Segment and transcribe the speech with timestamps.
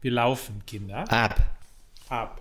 [0.00, 1.10] Wir laufen, Kinder.
[1.10, 1.40] Ab.
[2.08, 2.40] Ab.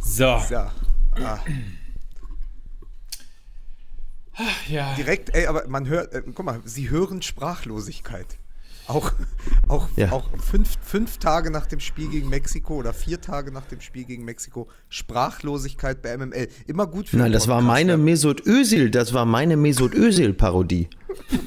[0.00, 0.38] So.
[0.48, 0.70] So.
[1.16, 1.38] Ah,
[4.66, 4.94] Ja.
[4.94, 8.26] direkt, ey, aber man hört, äh, guck mal, sie hören Sprachlosigkeit.
[8.88, 9.12] Auch,
[9.68, 10.10] auch, Ja.
[10.12, 14.04] auch fünf, fünf Tage nach dem Spiel gegen Mexiko oder vier Tage nach dem Spiel
[14.04, 16.48] gegen Mexiko Sprachlosigkeit bei MML.
[16.66, 17.96] Immer gut für Nein, das war meine.
[17.96, 20.88] Mesut Özil, das war meine Mesut Özil Parodie.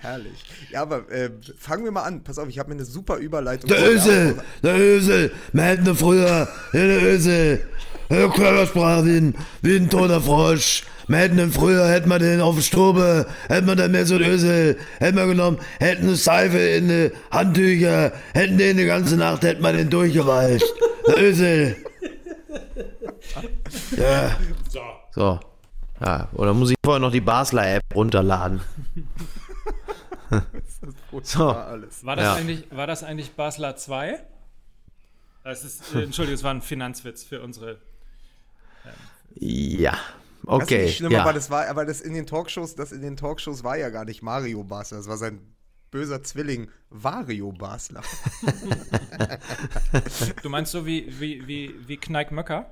[0.00, 0.44] Herrlich.
[0.70, 2.22] Ja, aber äh, fangen wir mal an.
[2.22, 3.68] Pass auf, ich habe mir eine super Überleitung.
[3.68, 7.60] Der Özil, der Özil, wir hätten früher, der Özil,
[8.30, 10.84] Körpersprache wie ein, wie ein toter Frosch.
[11.08, 14.78] Wir hätten ihn früher, hätten wir den auf der Stube, hätten wir den Mesut Özil,
[14.98, 19.62] hätten wir genommen, hätten eine Seife in die Handtücher, hätten den die ganze Nacht, hätten
[19.62, 20.64] wir den durchgeweicht.
[21.08, 21.76] Der Özil.
[23.96, 24.36] Ja.
[24.68, 24.80] So.
[25.14, 25.40] So.
[26.00, 28.60] Ja, oder muss ich vorher noch die Basler-App runterladen?
[31.22, 31.46] so.
[31.46, 32.34] War das, Ja.
[32.34, 34.18] eigentlich, war das eigentlich Basler 2?
[35.44, 37.78] Das ist, äh, Entschuldigung, es war ein Finanzwitz für unsere.
[39.34, 39.92] Ja.
[39.92, 40.82] Das ist Okay.
[40.84, 41.20] nicht schlimm, ja.
[41.22, 44.04] aber das war, aber das in den Talkshows, das in den Talkshows war ja gar
[44.04, 45.40] nicht Mario Basler, das war sein
[45.92, 48.02] böser Zwilling Vario Basler.
[50.42, 52.66] Du meinst so wie, wie, wie, wie Kneik Möcker?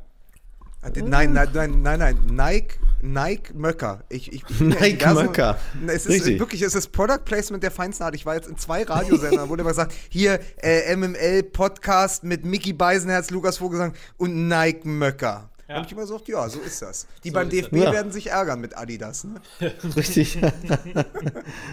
[0.82, 4.02] Nein, nein, nein, nein, nein, Nike, Nike Möcker.
[4.08, 5.58] Ich, ich, ja Nike diversen- Möcker.
[5.88, 6.38] Es ist Richtig.
[6.40, 8.14] wirklich, es ist Product Placement der feinsten Art.
[8.14, 12.72] Ich war jetzt in zwei Radiosendern, wurde immer gesagt, hier äh, MML Podcast mit Mickey
[12.72, 15.49] Beisenherz, Lukas Vogelsang und Nike Möcker.
[15.70, 15.76] Ja.
[15.76, 17.06] Da habe ich immer gesagt, ja, so ist das.
[17.22, 17.84] Die beim ist DFB das.
[17.84, 17.92] Ja.
[17.92, 19.22] werden sich ärgern mit Adidas.
[19.22, 19.40] Ne?
[19.96, 20.36] Richtig.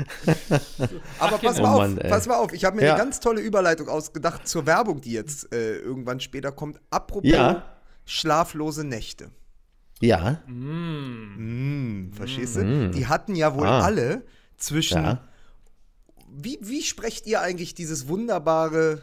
[1.20, 2.10] Aber pass Oh mal auf, Mann, ey.
[2.10, 2.54] pass mal auf.
[2.54, 2.94] Ich habe mir Ja.
[2.94, 6.80] eine ganz tolle Überleitung ausgedacht zur Werbung, die jetzt äh, irgendwann später kommt.
[6.90, 7.64] Apropos Ja.
[8.06, 9.30] schlaflose Nächte.
[10.00, 10.42] ja.
[10.46, 12.90] Hm, verstehst du?
[12.92, 13.82] Die hatten ja wohl Ah.
[13.82, 14.24] alle
[14.58, 15.04] zwischen.
[15.04, 15.24] Ja.
[16.30, 19.02] Wie, wie sprecht ihr eigentlich dieses wunderbare,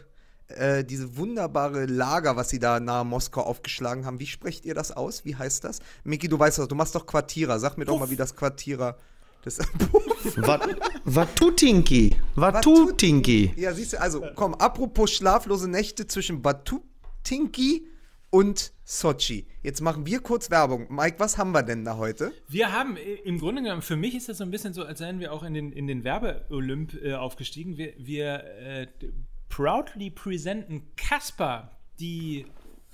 [0.49, 4.21] äh, diese wunderbare Lager, was sie da nahe Moskau aufgeschlagen haben?
[4.21, 5.25] Wie sprecht ihr das aus?
[5.25, 5.81] Wie heißt das?
[6.05, 7.59] Miki, du weißt das, du machst doch Quartierer.
[7.59, 8.97] Sag mir doch mal, wie das Quartierer.
[9.43, 9.59] Das,
[10.37, 10.67] Wat-
[11.05, 12.17] Watutinki.
[12.35, 13.53] Watutinki.
[13.57, 17.87] ja, siehst du, also komm, apropos schlaflose Nächte zwischen Batutinki
[18.31, 19.47] und Sochi.
[19.63, 20.87] Jetzt machen wir kurz Werbung.
[20.91, 22.33] Mike, was haben wir denn da heute?
[22.49, 24.99] Wir haben äh, im Grunde genommen, für mich ist das so ein bisschen so, als
[24.99, 27.77] seien wir auch in den, in den Werbe-Olymp äh, aufgestiegen.
[27.77, 28.87] Wir, wir äh,
[29.55, 31.71] proudly presenten Casper,
[32.01, 32.45] die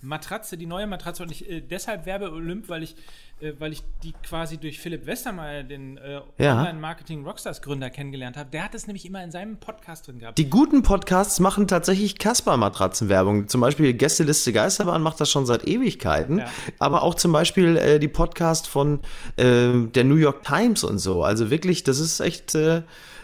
[0.02, 1.22] Matratze, die neue Matratze.
[1.22, 2.96] Und ich äh, deshalb Werbe-Olymp, weil ich,
[3.40, 6.58] äh, weil ich die quasi durch Philipp Westermeier, den äh, Ja.
[6.58, 8.50] Online-Marketing-Rockstars-Gründer, kennengelernt habe.
[8.50, 10.36] Der hat es nämlich immer in seinem Podcast drin gehabt.
[10.36, 13.48] Die guten Podcasts machen tatsächlich Casper-Matratzenwerbung.
[13.48, 16.40] Zum Beispiel Gästeliste Geisterbahn macht das schon seit Ewigkeiten.
[16.40, 16.50] Ja.
[16.78, 19.00] Aber auch zum Beispiel äh, die Podcast von
[19.36, 21.24] äh, der New York Times und so.
[21.24, 22.54] Also wirklich, das ist echt.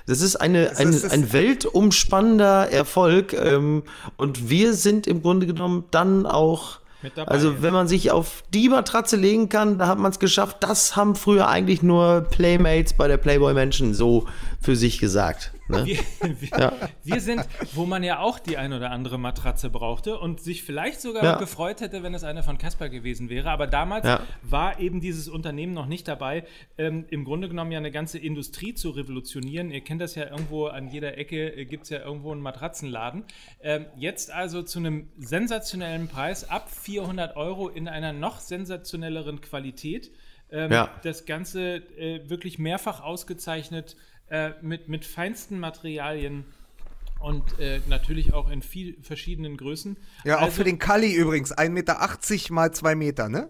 [0.07, 3.83] Das ist, eine, Das ein, ist- ein weltumspannender Erfolg ähm,
[4.17, 6.79] und wir sind im Grunde genommen dann auch,
[7.27, 10.59] also wenn man sich auf die Matratze legen kann, da hat man es geschafft.
[10.61, 14.27] Das haben früher eigentlich nur Playmates bei der Playboy Menschen so
[14.61, 15.53] für sich gesagt.
[15.69, 15.85] Ne?
[15.87, 15.99] Wir,
[16.41, 17.43] wir, wir sind,
[17.75, 21.39] wo man ja auch die ein oder andere Matratze brauchte und sich vielleicht sogar Ja.
[21.39, 23.51] gefreut hätte, wenn es eine von Casper gewesen wäre.
[23.51, 24.21] Aber damals Ja.
[24.43, 26.45] war eben dieses Unternehmen noch nicht dabei,
[26.79, 29.71] ähm, im Grunde genommen ja eine ganze Industrie zu revolutionieren.
[29.71, 33.25] Ihr kennt das ja irgendwo an jeder Ecke, äh, gibt es ja irgendwo einen Matratzenladen.
[33.63, 40.11] Ähm, jetzt also zu einem sensationellen Preis, ab 400 Euro in einer noch sensationelleren Qualität.
[40.51, 40.91] Ähm, Ja.
[41.03, 43.97] Das Ganze äh, wirklich mehrfach ausgezeichnet
[44.31, 46.45] äh, mit, mit feinsten Materialien
[47.21, 49.97] und äh, natürlich auch in viel verschiedenen Größen.
[50.25, 51.53] Ja, auch Also- für den Kali übrigens.
[51.57, 53.49] 1,80 Meter mal 2 Meter, ne?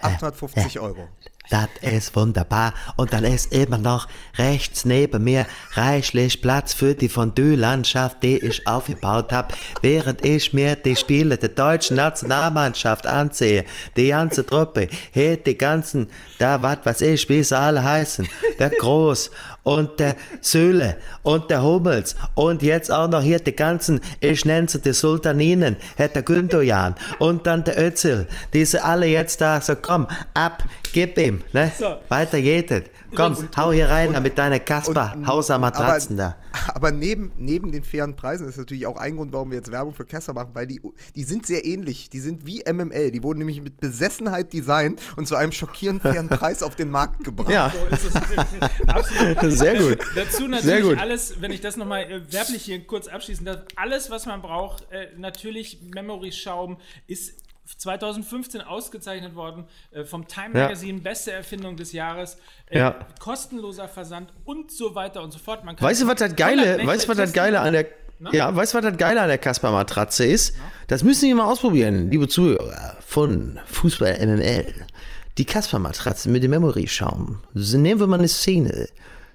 [0.00, 1.08] 850 Euro.
[1.50, 2.74] Das ist wunderbar.
[2.96, 4.06] Und dann ist immer noch
[4.36, 10.76] rechts neben mir reichlich Platz für die Fondue-Landschaft, die ich aufgebaut habe, während ich mir
[10.76, 13.64] die Spiele der deutschen Nationalmannschaft ansehe.
[13.96, 18.28] Die ganze Truppe, hier die ganzen, da was weiß ich, wie sie alle heißen.
[18.58, 19.30] Der Groß
[19.62, 24.68] und der Söhle und der Hummels und jetzt auch noch hier die ganzen, ich nenne
[24.68, 28.26] sie die Sultaninen, Herr der Gündogan und dann der Özil.
[28.52, 31.70] Die sind alle jetzt da, so komm, ab, gib ihm, ne?
[31.78, 31.96] So.
[32.08, 32.84] Weiter geht es.
[33.14, 36.72] Komm, hau hier rein da mit deiner Kasper, Hauser Matratzen aber, da.
[36.74, 39.94] Aber neben, neben den fairen Preisen ist natürlich auch ein Grund, warum wir jetzt Werbung
[39.94, 40.80] für Kessler machen, weil die,
[41.14, 42.10] die sind sehr ähnlich.
[42.10, 43.10] Die sind wie MML.
[43.10, 47.24] Die wurden nämlich mit Besessenheit designt und zu einem schockierend fairen Preis auf den Markt
[47.24, 47.50] gebracht.
[47.50, 48.88] Ja, So ist es.
[48.88, 49.52] Absolut.
[49.58, 49.98] sehr gut.
[50.14, 50.98] Dazu Sehr natürlich gut.
[50.98, 54.90] alles, wenn ich das nochmal äh, werblich hier kurz abschließen darf, alles, was man braucht,
[54.90, 57.34] äh, natürlich Memory-Schaum ist
[57.76, 60.62] 2015 ausgezeichnet worden äh, vom Time Ja.
[60.64, 62.38] Magazine, beste Erfindung des Jahres,
[62.70, 62.96] äh, Ja.
[63.20, 65.64] kostenloser Versand und so weiter und so fort.
[65.64, 67.32] Man Weißt du, was das Geile, 100 Nächte weißt was das.
[67.32, 67.86] Geile an der,
[68.32, 70.54] ja, weißt du, was das Geile an der Kasper-Matratze ist?
[70.88, 74.72] Das müssen Sie mal ausprobieren, liebe Zuhörer von Fußball MML.
[75.36, 77.40] Die Kasper-Matratze mit dem Memory-Schaum.
[77.54, 78.88] Nehmen wir mal eine Szene.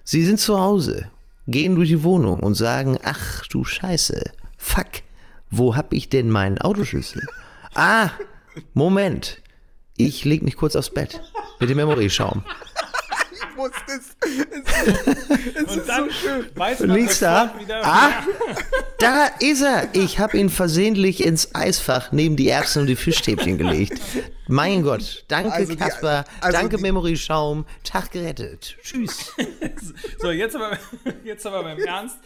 [0.03, 1.06] Sie sind zu Hause,
[1.47, 4.21] gehen durch die Wohnung und sagen, ach du Scheiße,
[4.57, 4.88] fuck,
[5.50, 7.25] wo hab ich denn meinen Autoschlüssel?
[7.75, 8.09] Ah,
[8.73, 9.41] Moment,
[9.97, 11.21] ich leg mich kurz aufs Bett
[11.59, 12.43] mit dem Memory-Schaum.
[13.31, 14.15] Ich wusste es.
[14.21, 16.45] Es ist, es Und ist dann so schön.
[16.55, 17.53] weiß man Links da.
[17.59, 18.11] wieder, Ah,
[18.99, 19.89] da ist er.
[19.93, 23.99] Ich habe ihn versehentlich ins Eisfach neben die Erbsen und die Fischstäbchen gelegt.
[24.47, 25.23] Mein Gott.
[25.27, 26.25] Danke, Also die- Kasper.
[26.41, 27.65] also Danke, die- Memory Schaum.
[27.83, 28.75] Tag gerettet.
[28.83, 29.31] Tschüss.
[30.19, 30.77] So, jetzt aber,
[31.23, 32.17] jetzt aber beim Ernst.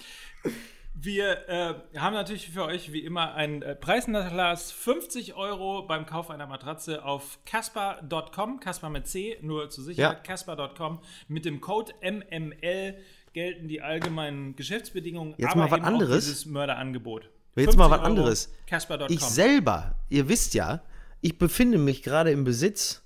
[1.00, 6.32] Wir äh, haben natürlich für euch wie immer einen äh, Preisnachlass 50 Euro beim Kauf
[6.32, 10.24] einer Matratze auf casper.com, Casper mit C, nur zur Sicherheit, Ja.
[10.24, 11.00] casper.com.
[11.28, 12.96] Mit dem Code MML
[13.34, 16.26] gelten die allgemeinen Geschäftsbedingungen, Jetzt aber mal was anderes.
[16.26, 17.30] dieses Mörderangebot.
[17.56, 18.54] Jetzt mal 50 was Euro, anderes.
[18.66, 19.08] Casper.com.
[19.14, 20.82] Ich selber, ihr wisst ja,
[21.22, 23.04] ich befinde mich gerade im Besitz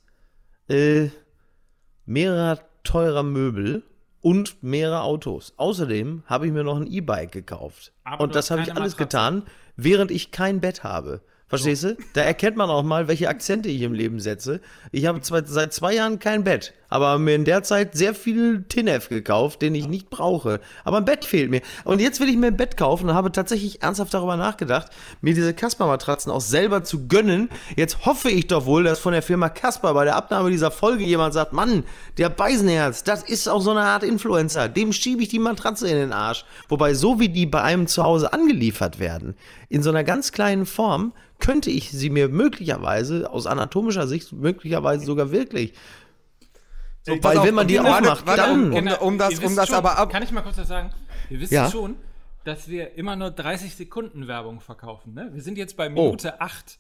[0.70, 1.10] äh,
[2.06, 3.84] mehrerer teurer Möbel
[4.22, 5.54] und mehrerer Autos.
[5.58, 7.92] Außerdem habe ich mir noch ein E-Bike gekauft.
[8.04, 8.98] Aber und das habe ich alles Matratze.
[8.98, 9.44] getan,
[9.76, 11.22] während ich kein Bett habe.
[11.48, 11.98] Verstehst du?
[12.14, 14.62] Da erkennt man auch mal, welche Akzente ich im Leben setze.
[14.94, 18.66] Ich habe zwar seit zwei Jahren kein Bett, aber mir in der Zeit sehr viel
[18.68, 20.60] Tinef gekauft, den ich nicht brauche.
[20.84, 21.62] Aber ein Bett fehlt mir.
[21.86, 24.92] Und jetzt will ich mir ein Bett kaufen und habe tatsächlich ernsthaft darüber nachgedacht,
[25.22, 27.50] mir diese Casper-Matratzen auch selber zu gönnen.
[27.78, 31.06] Jetzt hoffe ich doch wohl, dass von der Firma Casper bei der Abnahme dieser Folge
[31.06, 31.86] jemand sagt, Mann,
[32.18, 34.68] der Beisenherz, das ist auch so eine Art Influencer.
[34.68, 36.44] Dem schiebe ich die Matratze in den Arsch.
[36.68, 39.36] Wobei, so wie die bei einem zu Hause angeliefert werden,
[39.70, 45.06] in so einer ganz kleinen Form, könnte ich sie mir möglicherweise, aus anatomischer Sicht, möglicherweise
[45.06, 45.74] sogar wirklich.
[47.04, 48.72] So, weil auf, wenn man die warte, aufmacht, warte, dann.
[48.74, 50.92] um- um das- um das schon, aber ab- Kann ich mal kurz was sagen?
[51.30, 51.70] Ihr wisst Ja.
[51.72, 51.96] schon,
[52.44, 55.14] dass wir immer nur 30 Sekunden Werbung verkaufen.
[55.14, 55.30] Ne?
[55.34, 56.06] Wir sind jetzt bei Oh.
[56.06, 56.80] Minute 8.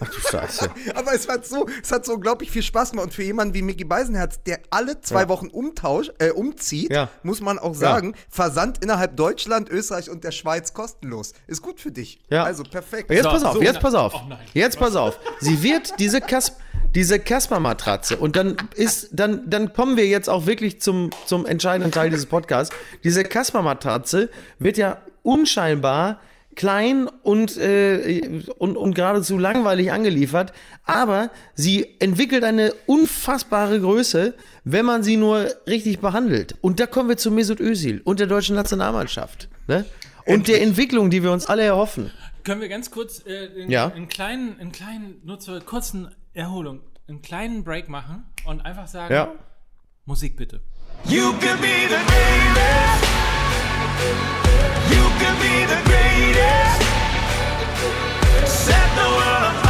[0.00, 0.70] Ach du Scheiße.
[0.94, 3.06] Aber es hat so, es hat so unglaublich viel Spaß gemacht.
[3.06, 5.28] Und für jemanden wie Mickey Beisenherz, der alle zwei Ja.
[5.28, 7.08] Wochen umtausch, äh, umzieht, Ja.
[7.22, 11.32] muss man auch sagen, Versand innerhalb Deutschland, Österreich und der Schweiz kostenlos.
[11.46, 12.20] Ist gut für dich.
[12.30, 12.44] Ja.
[12.44, 13.10] Also perfekt.
[13.10, 14.14] Jetzt So, pass auf, so, jetzt na- pass auf.
[14.14, 14.20] oh
[14.54, 15.18] jetzt pass auf.
[15.40, 16.52] Sie wird diese Kas
[16.94, 21.92] diese Casper-Matratze und dann ist, dann, dann kommen wir jetzt auch wirklich zum, zum entscheidenden
[21.92, 22.74] Teil dieses Podcasts.
[23.04, 26.20] Diese Casper-Matratze wird ja unscheinbar
[26.56, 30.52] klein und, äh, und, und geradezu langweilig angeliefert,
[30.84, 34.34] aber sie entwickelt eine unfassbare Größe,
[34.64, 36.56] wenn man sie nur richtig behandelt.
[36.60, 39.48] Und da kommen wir zu Mesut Özil und der deutschen Nationalmannschaft.
[39.68, 39.84] Ne?
[40.26, 42.10] Und der Entwicklung, die wir uns alle erhoffen.
[42.42, 43.92] Können wir ganz kurz äh, einen, Ja.
[43.92, 49.12] einen kleinen, einen kleinen, nur zur kurzen Erholung, einen kleinen Break machen und einfach sagen,
[49.12, 49.32] Ja.
[50.04, 50.60] Musik bitte.
[51.04, 53.04] You could be the greatest.
[54.90, 56.82] You could be the greatest.
[58.46, 59.67] Set the world on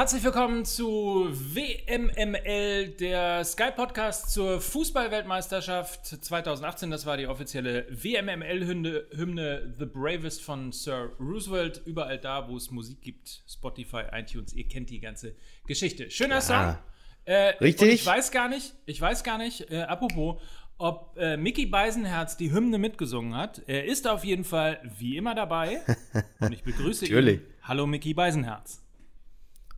[0.00, 6.90] Herzlich willkommen zu WMML, der Sky-Podcast zur Fußball-Weltmeisterschaft 2018.
[6.90, 11.82] Das war die offizielle WMML-Hymne Hymne The Bravest von Sir Roosevelt.
[11.84, 15.36] Überall da, wo es Musik gibt, Spotify, iTunes, ihr kennt die ganze
[15.66, 16.10] Geschichte.
[16.10, 16.78] Schöner Song.
[17.26, 17.92] Äh, Richtig.
[17.92, 20.40] Ich weiß gar nicht, ich weiß gar nicht, äh, apropos,
[20.78, 23.60] ob äh, Mickey Beisenherz die Hymne mitgesungen hat.
[23.66, 25.82] Er ist auf jeden Fall wie immer dabei.
[26.40, 27.40] Und ich begrüße Natürlich.
[27.40, 27.46] ihn.
[27.64, 28.80] Hallo Mickey Beisenherz.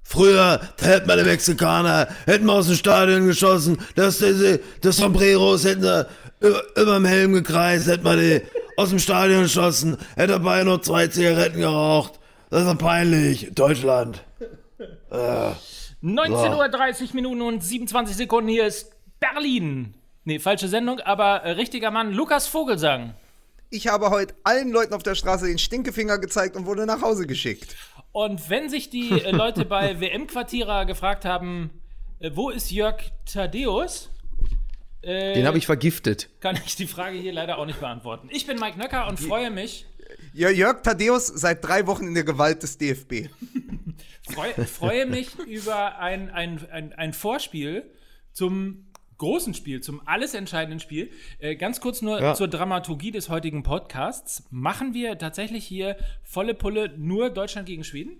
[0.04, 4.37] Früher, hätten wir die Mexikaner, hätten wir aus dem Stadion geschossen, das, das,
[4.80, 6.06] das Sombreros hätten wir
[6.40, 8.42] über, über dem Helm gekreist, hätten wir die
[8.76, 12.18] aus dem Stadion geschossen, hätte dabei noch zwei Zigaretten geraucht.
[12.50, 13.50] Das war peinlich.
[13.54, 14.23] Deutschland.
[15.11, 18.49] 19.30 Uhr Minuten und 27 Sekunden.
[18.49, 18.90] Hier ist
[19.21, 19.94] Berlin.
[20.25, 23.14] Nee, falsche Sendung, aber äh, richtiger Mann, Lukas Vogelsang.
[23.71, 27.26] Ich habe heute allen Leuten auf der Straße den Stinkefinger gezeigt und wurde nach Hause
[27.26, 27.75] geschickt.
[28.12, 31.71] Und wenn sich die äh, Leute bei WM-Quartierer gefragt haben,
[32.21, 34.11] äh, wo ist Jörg Thaddeus,
[35.02, 36.28] äh, Den habe ich vergiftet.
[36.40, 38.28] kann ich die Frage hier leider auch nicht beantworten.
[38.31, 39.87] Ich bin Mike Nöcker und freue mich,
[40.35, 43.28] Jörg Thaddeus seit drei Wochen in der Gewalt des DFB.
[44.33, 47.90] freue, freue mich über ein, ein, ein, ein Vorspiel
[48.33, 48.87] zum
[49.23, 51.11] großen Spiel, zum alles entscheidenden Spiel.
[51.38, 52.35] Äh, ganz kurz nur Ja.
[52.35, 54.43] zur Dramaturgie des heutigen Podcasts.
[54.50, 58.17] Machen wir tatsächlich hier volle Pulle nur Deutschland gegen Schweden?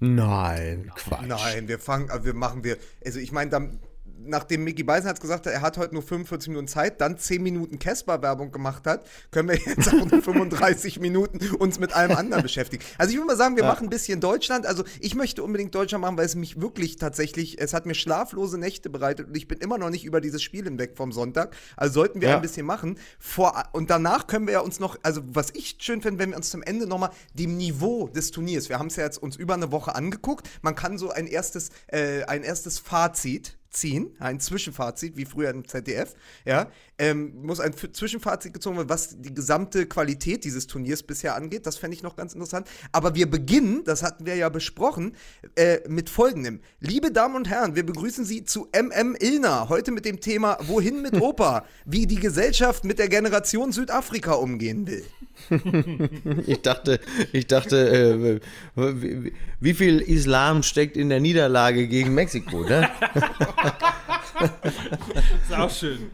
[0.00, 1.26] Nein, Quatsch.
[1.28, 3.78] Nein, wir fangen, also wir machen wir, also ich meine, dann
[4.26, 7.78] nachdem Mickey Beisenherz gesagt hat, er hat heute nur 45 Minuten Zeit, dann 10 Minuten
[7.78, 12.82] Casper-Werbung gemacht hat, können wir jetzt auch nur 35 Minuten uns mit allem anderen beschäftigen.
[12.98, 14.66] Also ich würde mal sagen, wir machen ein bisschen Deutschland.
[14.66, 18.58] Also ich möchte unbedingt Deutschland machen, weil es mich wirklich tatsächlich, es hat mir schlaflose
[18.58, 21.54] Nächte bereitet und ich bin immer noch nicht über dieses Spiel hinweg vom Sonntag.
[21.76, 22.36] Also sollten wir Ja.
[22.36, 22.98] ein bisschen machen.
[23.18, 26.36] Vor, und danach können wir ja uns noch, also was ich schön finde, wenn wir
[26.36, 29.54] uns zum Ende nochmal dem Niveau des Turniers, wir haben es ja jetzt uns über
[29.54, 35.16] eine Woche angeguckt, man kann so ein erstes, äh, ein erstes Fazit ziehen, ein Zwischenfazit,
[35.16, 36.14] wie früher im ZDF,
[36.44, 41.66] ja, ähm, muss ein Zwischenfazit gezogen werden, was die gesamte Qualität dieses Turniers bisher angeht,
[41.66, 45.16] das fände ich noch ganz interessant, aber wir beginnen, das hatten wir ja besprochen,
[45.56, 46.60] äh, mit folgendem.
[46.80, 51.00] Liebe Damen und Herren, wir begrüßen Sie zu MM Ilna, heute mit dem Thema Wohin
[51.02, 55.04] mit Opa, wie die Gesellschaft mit der Generation Südafrika umgehen will.
[56.46, 57.00] Ich dachte,
[57.32, 58.40] ich dachte, äh,
[58.76, 62.88] wie, wie viel Islam steckt in der Niederlage gegen Mexiko, ne?
[65.48, 66.10] Ist auch schön.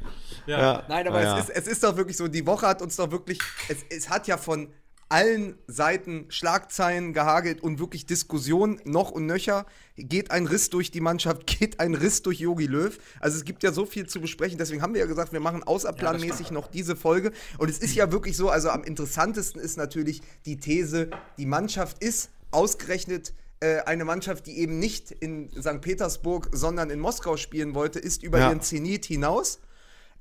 [0.47, 0.59] Ja.
[0.61, 0.83] Ja.
[0.89, 1.39] Nein, aber Ja.
[1.39, 3.39] es, ist, es ist doch wirklich so, die Woche hat uns doch wirklich,
[3.69, 4.73] es, es hat ja von
[5.11, 9.65] allen Seiten Schlagzeilen gehagelt und wirklich Diskussion noch und nöcher.
[9.97, 12.99] Geht ein Riss durch die Mannschaft, geht ein Riss durch Yogi Löw.
[13.21, 15.63] Also es gibt ja so viel zu besprechen, deswegen haben wir ja gesagt, wir machen
[15.63, 17.33] außerplanmäßig noch diese Folge.
[17.57, 22.03] Und es ist ja wirklich so, also am interessantesten ist natürlich die These, die Mannschaft
[22.03, 25.81] ist ausgerechnet äh, eine Mannschaft, die eben nicht in St.
[25.81, 28.49] Petersburg, sondern in Moskau spielen wollte, ist über Ja.
[28.49, 29.61] ihren Zenit hinaus.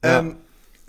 [0.04, 0.20] Ja.
[0.20, 0.38] Ähm,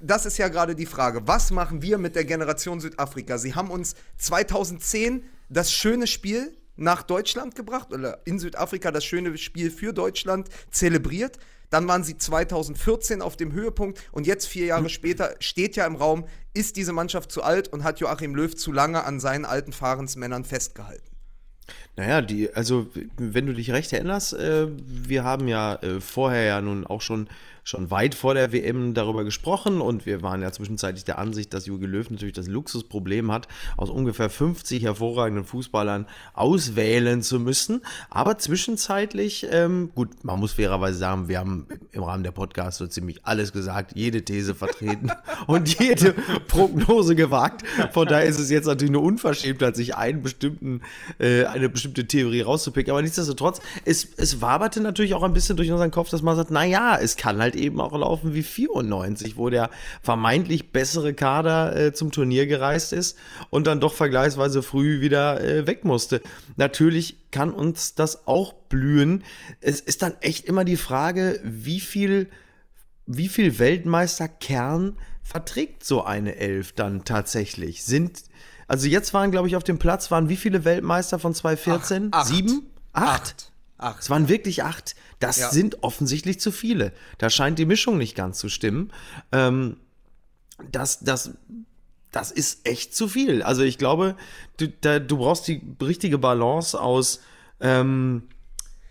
[0.00, 1.26] das ist ja gerade die Frage.
[1.26, 3.36] Was machen wir mit der Generation Südafrika?
[3.38, 9.36] Sie haben uns 2010 das schöne Spiel nach Deutschland gebracht oder in Südafrika das schöne
[9.38, 11.38] Spiel für Deutschland zelebriert.
[11.70, 15.96] Dann waren sie 2014 auf dem Höhepunkt und jetzt vier Jahre später steht ja im
[15.96, 19.72] Raum, ist diese Mannschaft zu alt und hat Joachim Löw zu lange an seinen alten
[19.72, 21.07] Fahrensmännern festgehalten.
[21.96, 26.60] Naja, die, also wenn du dich recht erinnerst, äh, wir haben ja äh, vorher ja
[26.60, 27.28] nun auch schon,
[27.68, 31.66] schon weit vor der WM darüber gesprochen und wir waren ja zwischenzeitlich der Ansicht, dass
[31.66, 33.46] Jogi Löw natürlich das Luxusproblem hat,
[33.76, 37.82] aus ungefähr 50 hervorragenden Fußballern auswählen zu müssen.
[38.08, 42.86] Aber zwischenzeitlich, ähm, gut, man muss fairerweise sagen, wir haben im Rahmen der Podcasts so
[42.86, 45.10] ziemlich alles gesagt, jede These vertreten
[45.46, 46.14] und jede
[46.48, 47.64] Prognose gewagt.
[47.92, 50.80] Von daher ist es jetzt natürlich eine Unverschämtheit, sich einen bestimmten,
[51.20, 52.90] äh, eine bestimmte Theorie rauszupicken.
[52.90, 56.50] Aber nichtsdestotrotz, es, es waberte natürlich auch ein bisschen durch unseren Kopf, dass man sagt,
[56.50, 59.70] na ja, es kann halt eben auch laufen wie 94, wo der
[60.02, 63.16] vermeintlich bessere Kader äh, zum Turnier gereist ist
[63.50, 66.22] und dann doch vergleichsweise früh wieder äh, weg musste.
[66.56, 69.24] Natürlich kann uns das auch blühen.
[69.60, 72.28] Es ist dann echt immer die Frage, wie viel
[73.08, 77.82] wie viel Weltmeisterkern verträgt so eine Elf dann tatsächlich?
[77.82, 78.22] Sind,
[78.68, 82.08] also jetzt waren, glaube ich, auf dem Platz, waren wie viele Weltmeister von 2014?
[82.12, 82.26] Acht.
[82.28, 82.66] Sieben?
[82.92, 83.50] Acht?
[83.78, 84.02] Acht.
[84.02, 84.94] Es waren wirklich acht.
[85.20, 85.50] Das Ja.
[85.50, 86.92] sind offensichtlich zu viele.
[87.18, 88.92] Da scheint die Mischung nicht ganz zu stimmen.
[89.32, 89.76] Ähm,
[90.72, 91.30] das, das,
[92.12, 93.42] das ist echt zu viel.
[93.42, 94.16] Also ich glaube,
[94.56, 97.20] du, da, du brauchst die richtige Balance aus,
[97.60, 98.24] ähm,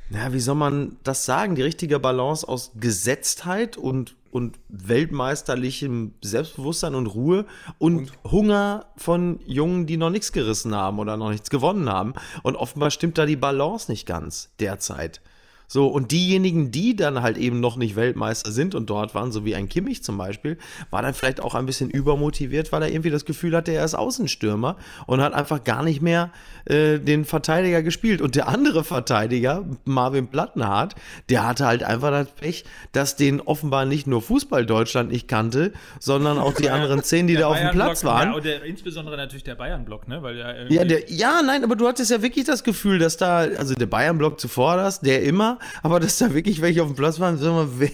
[0.10, 1.56] na, wie soll man das sagen?
[1.56, 7.46] Die richtige Balance aus Gesetztheit und, und weltmeisterlichem Selbstbewusstsein und Ruhe
[7.78, 12.14] und, Hunger von Jungen, die noch nichts gerissen haben oder noch nichts gewonnen haben.
[12.44, 15.22] Und offenbar stimmt da die Balance nicht ganz derzeit.
[15.68, 19.44] So, und diejenigen, die dann halt eben noch nicht Weltmeister sind und dort waren, so
[19.44, 20.58] wie ein Kimmich zum Beispiel,
[20.92, 23.94] war dann vielleicht auch ein bisschen übermotiviert, weil er irgendwie das Gefühl hatte, er ist
[23.94, 26.32] Außenstürmer und hat einfach gar nicht mehr
[26.66, 28.22] äh, den Verteidiger gespielt.
[28.22, 30.96] Und der andere Verteidiger, Marvin Plattenhardt,
[31.30, 35.74] der hatte halt einfach das Pech, dass den offenbar nicht nur Fußball Deutschland nicht kannte,
[36.00, 38.34] sondern auch die anderen zehn, die da auf dem Platz waren.
[38.34, 40.24] Ja, der, insbesondere natürlich der Bayern-Block, ne?
[40.24, 40.38] Weil
[40.70, 43.86] ja, der, ja, nein, aber du hattest ja wirklich das Gefühl, dass da, also der
[43.86, 47.68] Bayern-Block zuvor der immer, aber dass da wirklich welche auf dem Platz waren, sag mal,
[47.78, 47.90] wer,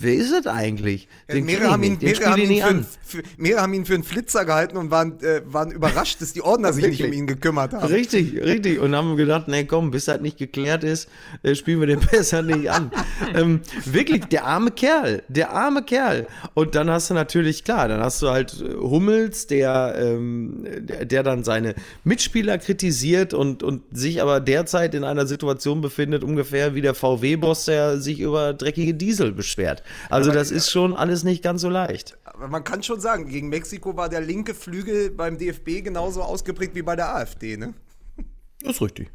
[0.00, 1.08] wer ist das eigentlich?
[1.30, 2.86] Den mehrere, haben ihn, mehrere, haben für, an.
[3.04, 6.42] für, mehrere haben ihn für einen Flitzer gehalten und waren, äh, waren überrascht, dass die
[6.42, 7.86] Ordner sich nicht um ihn gekümmert haben.
[7.86, 8.78] Richtig, richtig.
[8.78, 11.08] Und haben gedacht, nee, komm, bis das nicht geklärt ist,
[11.42, 12.92] äh, spielen wir den besser nicht an.
[13.34, 16.26] ähm, wirklich, der arme Kerl, der arme Kerl.
[16.54, 21.04] Und dann hast du natürlich, klar, dann hast du halt äh, Hummels, der, ähm, der,
[21.04, 26.74] der dann seine Mitspieler kritisiert und, und sich aber derzeit in einer Situation befindet, ungefähr
[26.74, 29.82] wie der VW-Boss, der sich über dreckige Diesel beschwert.
[30.10, 32.18] Also das ist schon alles nicht ganz so leicht.
[32.24, 36.74] Aber man kann schon sagen, gegen Mexiko war der linke Flügel beim DFB genauso ausgeprägt
[36.74, 37.74] wie bei der AfD, ne?
[38.62, 39.10] Das ist richtig.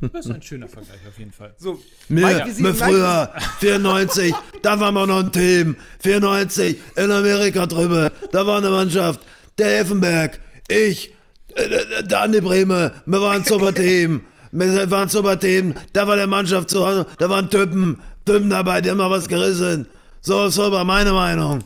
[0.00, 1.54] Das ist ein schöner Vergleich auf jeden Fall.
[1.58, 5.76] So, Mir, Mike, mir früher, 94, da waren wir noch ein Team.
[6.00, 9.20] 94, in Amerika drüben, da war eine Mannschaft.
[9.58, 11.14] Der Effenberg, ich,
[11.54, 14.22] äh, der Andi Breme, wir waren ein super Team.
[14.52, 18.62] Wir waren super Team, da war der Mannschaft zu Hause, da waren Typen, Tim, da
[18.62, 19.86] bei dir mal was gerissen.
[20.20, 21.60] So ist aber meine Meinung.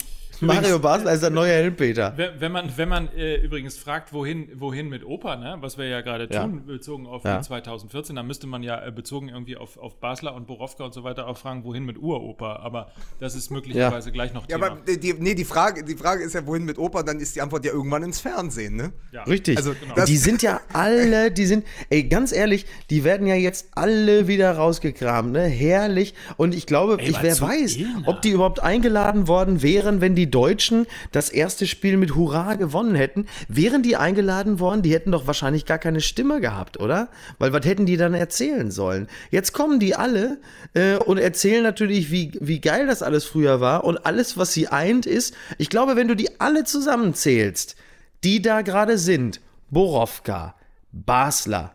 [0.46, 2.12] Mario Basler ist der neue Helmpeter.
[2.16, 5.56] Wenn wenn man, wenn man äh, übrigens fragt, wohin, wohin mit Oper, ne?
[5.60, 6.42] was wir ja gerade Ja.
[6.44, 7.40] tun, bezogen auf Ja.
[7.40, 11.04] 2014, dann müsste man ja äh, bezogen irgendwie auf, auf Basler und Borowka und so
[11.04, 12.60] weiter auch fragen, wohin mit Uroper.
[12.60, 14.66] Aber das ist möglicherweise gleich noch Ja, Thema.
[14.72, 17.40] aber die, nee, die Frage, die Frage ist ja, wohin mit Oper, dann ist die
[17.40, 18.92] Antwort ja irgendwann ins Fernsehen, ne?
[19.12, 19.22] ja.
[19.24, 19.56] Richtig.
[19.56, 20.04] Also, genau.
[20.04, 24.52] die sind ja alle, die sind, ey, ganz ehrlich, die werden ja jetzt alle wieder
[24.56, 25.44] rausgekramt, ne?
[25.44, 26.14] Herrlich.
[26.36, 28.02] Und ich glaube, Ey, ich, wer weiß, Ilna.
[28.06, 32.96] ob die überhaupt eingeladen worden wären, wenn die Deutschen das erste Spiel mit Hurra gewonnen
[32.96, 33.26] hätten.
[33.48, 37.08] Wären die eingeladen worden, die hätten doch wahrscheinlich gar keine Stimme gehabt, oder?
[37.38, 39.08] Weil was hätten die dann erzählen sollen?
[39.30, 40.40] Jetzt kommen die alle
[40.74, 43.84] äh, und erzählen natürlich, wie, wie geil das alles früher war.
[43.84, 47.76] Und alles, was sie eint, ist, ich glaube, wenn du die alle zusammenzählst,
[48.24, 50.56] die da gerade sind, Borowka,
[50.90, 51.74] Basler,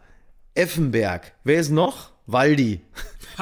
[0.53, 2.11] Effenberg, wer ist noch?
[2.25, 2.81] Waldi.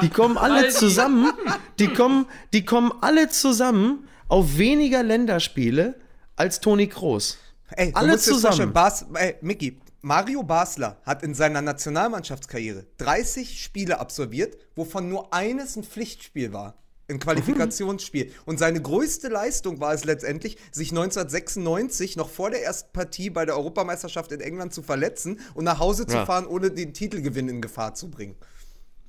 [0.00, 1.32] Die kommen alle zusammen,
[1.78, 5.94] die kommen, die kommen alle zusammen auf weniger Länderspiele
[6.36, 7.38] als Toni Kroos.
[7.72, 8.72] Ey, du Alle zusammen.
[8.72, 15.76] Bas, ey, Micky, Mario Basler hat in seiner Nationalmannschaftskarriere 30 Spiele absolviert, wovon nur eines
[15.76, 16.74] ein Pflichtspiel war.
[17.10, 18.32] Ein Qualifikationsspiel.
[18.44, 23.46] Und seine größte Leistung war es letztendlich, sich 1996 noch vor der ersten Partie bei
[23.46, 26.26] der Europameisterschaft in England zu verletzen und nach Hause zu Ja.
[26.26, 28.36] fahren, ohne den Titelgewinn in Gefahr zu bringen.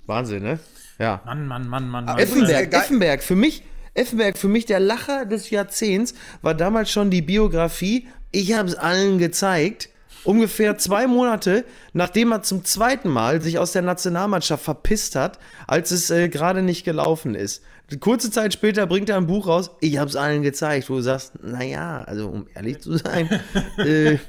[0.06, 0.60] Wahnsinn, ne?
[0.98, 1.22] Ja.
[1.26, 2.18] Mann, Mann, Mann, Mann, Mann.
[2.18, 3.64] Effenberg, Effenberg, für mich,
[4.00, 8.08] Effenberg, für mich der Lacher des Jahrzehnts war damals schon die Biografie.
[8.32, 9.90] Ich habe es allen gezeigt.
[10.24, 11.64] Ungefähr zwei Monate,
[11.94, 16.62] nachdem er zum zweiten Mal sich aus der Nationalmannschaft verpisst hat, als es äh, gerade
[16.62, 17.64] nicht gelaufen ist.
[18.00, 21.02] Kurze Zeit später bringt er ein Buch raus, ich habe es allen gezeigt, wo du
[21.02, 23.28] sagst, naja, also um ehrlich zu sein,
[23.78, 24.20] äh, Ja,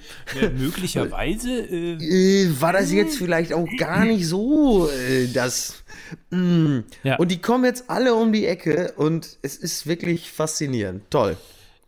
[0.57, 1.51] möglicherweise.
[1.51, 5.83] Äh, äh, war das jetzt vielleicht auch gar nicht so äh, das.
[6.31, 6.81] Mm.
[7.03, 7.17] Ja.
[7.17, 11.11] Und die kommen jetzt alle um die Ecke und es ist wirklich faszinierend.
[11.11, 11.37] Toll.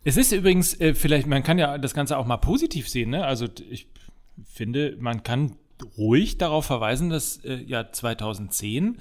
[0.03, 3.25] Es ist übrigens, äh, vielleicht, man kann ja das Ganze auch mal positiv sehen, ne?
[3.25, 3.87] Also ich
[4.45, 5.55] finde, man kann
[5.97, 8.97] ruhig darauf verweisen, dass äh, ja 2010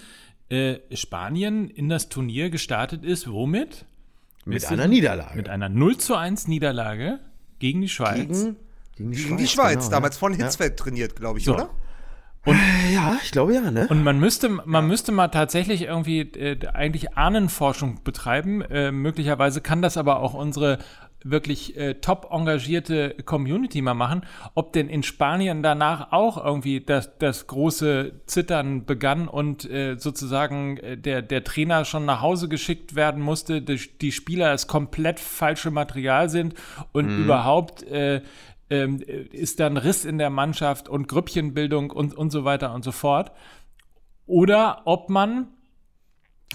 [0.48, 3.30] äh, Spanien in das Turnier gestartet ist.
[3.30, 3.84] Womit?
[4.44, 4.88] Mit einer?
[4.88, 5.36] Niederlage.
[5.36, 7.20] Mit einer 0 zu 1 Niederlage
[7.58, 8.44] gegen die Schweiz.
[8.44, 8.56] gegen,
[8.96, 10.20] gegen die Gegen die Schweiz, genau, damals ja.
[10.20, 11.54] von Hitzfeld trainiert, glaube ich, So.
[11.54, 11.70] oder?
[12.92, 13.86] Ja, ich glaube ja, ne?
[13.88, 18.62] Und man müsste, man müsste mal tatsächlich irgendwie äh, eigentlich Ahnenforschung betreiben.
[18.62, 20.78] Äh, möglicherweise kann das aber auch unsere
[21.24, 24.22] wirklich äh, top engagierte Community mal machen,
[24.54, 30.78] ob denn in Spanien danach auch irgendwie das, das große Zittern begann und äh, sozusagen
[30.78, 35.20] äh, der, der Trainer schon nach Hause geschickt werden musste, die, die Spieler das komplett
[35.20, 36.54] falsche Material sind
[36.92, 38.22] und überhaupt äh,
[38.72, 42.90] ähm, ist dann Riss in der Mannschaft und Grüppchenbildung und, und so weiter und so
[42.90, 43.32] fort.
[44.26, 45.48] Oder ob man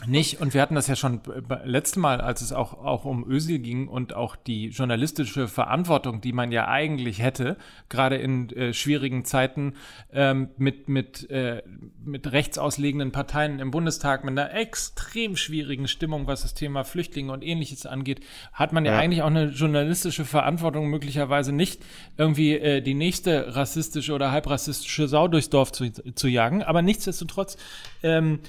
[0.06, 1.22] nicht, und wir hatten das ja schon
[1.66, 6.34] letztes Mal, als es auch, auch um Özil ging und auch die journalistische Verantwortung, die
[6.34, 7.58] man ja eigentlich hätte,
[7.90, 9.74] gerade in äh, schwierigen Zeiten
[10.14, 11.64] ähm, mit, mit, äh,
[12.06, 17.44] mit rechtsauslegenden Parteien im Bundestag, mit einer extrem schwierigen Stimmung, was das Thema Flüchtlinge und
[17.44, 18.20] ähnliches angeht,
[18.54, 19.00] hat man ja, Ja.
[19.00, 21.82] eigentlich auch eine journalistische Verantwortung, möglicherweise nicht
[22.18, 27.58] irgendwie äh, die nächste rassistische oder halbrassistische Sau durchs Dorf zu, zu jagen, aber nichtsdestotrotz
[28.04, 28.40] ähm,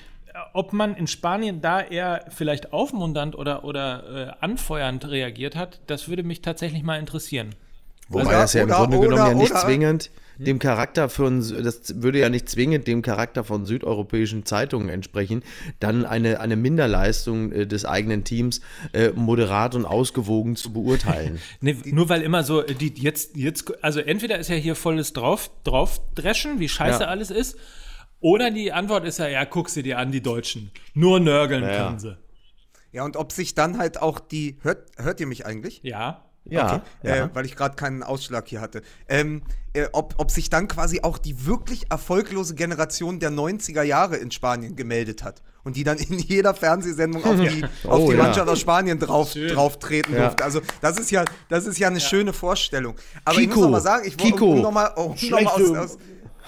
[0.52, 6.08] ob man in Spanien da eher vielleicht aufmunternd oder, oder äh, anfeuernd reagiert hat, das
[6.08, 7.54] würde mich tatsächlich mal interessieren.
[8.08, 11.08] Wobei Oder- das ja im oder- Grunde genommen oder- ja nicht oder- zwingend dem Charakter
[11.08, 15.42] von, das würde ja nicht zwingend dem Charakter von südeuropäischen Zeitungen entsprechen,
[15.80, 18.60] dann eine, eine Minderleistung äh, des eigenen Teams
[18.92, 21.40] äh, moderat und ausgewogen zu beurteilen.
[21.60, 25.12] Ne, nur weil immer so, äh, die jetzt, jetzt, also entweder ist ja hier volles
[25.12, 27.08] drauf, draufdreschen, wie scheiße Ja.
[27.08, 27.58] alles ist,
[28.20, 30.70] oder die Antwort ist ja, ja, guck sie dir an, die Deutschen.
[30.94, 31.86] Nur nörgeln Ja.
[31.86, 32.16] können sie.
[32.92, 34.58] Ja, und ob sich dann halt auch die.
[34.62, 35.80] Hört, hört ihr mich eigentlich?
[35.82, 36.24] Ja.
[36.50, 37.26] Ja, ja.
[37.26, 38.80] Äh, weil ich gerade keinen Ausschlag hier hatte.
[39.06, 39.42] Ähm,
[39.74, 44.30] äh, ob, ob sich dann quasi auch die wirklich erfolglose Generation der 90er Jahre in
[44.30, 48.22] Spanien gemeldet hat und die dann in jeder Fernsehsendung auf die, auf Oh, die ja.
[48.22, 49.52] Mannschaft aus Spanien drauf, Schön.
[49.52, 50.20] drauf treten Ja.
[50.22, 50.44] durfte.
[50.44, 52.94] Also das ist ja, das ist ja eine schöne Vorstellung.
[53.26, 53.66] Aber ich muss Kiko.
[53.66, 54.52] noch mal sagen, ich wollte Kiko.
[54.52, 55.98] um noch mal, um noch mal aus, aus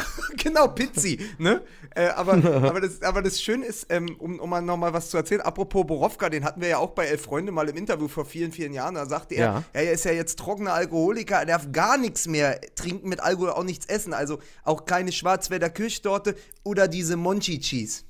[0.37, 1.63] genau, Pizzi, ne?
[1.95, 2.33] Äh, aber,
[2.69, 5.41] aber, das, aber das Schöne ist, ähm, um, um mal noch mal was zu erzählen,
[5.41, 8.53] apropos Borowka, den hatten wir ja auch bei Elf Freunde mal im Interview vor vielen,
[8.53, 9.65] vielen Jahren, da sagte er, Ja.
[9.73, 13.65] er ist ja jetzt trockener Alkoholiker, er darf gar nichts mehr trinken, mit Alkohol auch
[13.65, 18.03] nichts essen, also auch keine Schwarzwälder Kirschtorte oder diese Monchi Cheese.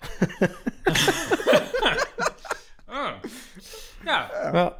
[4.06, 4.30] Ja.
[4.54, 4.76] Ja.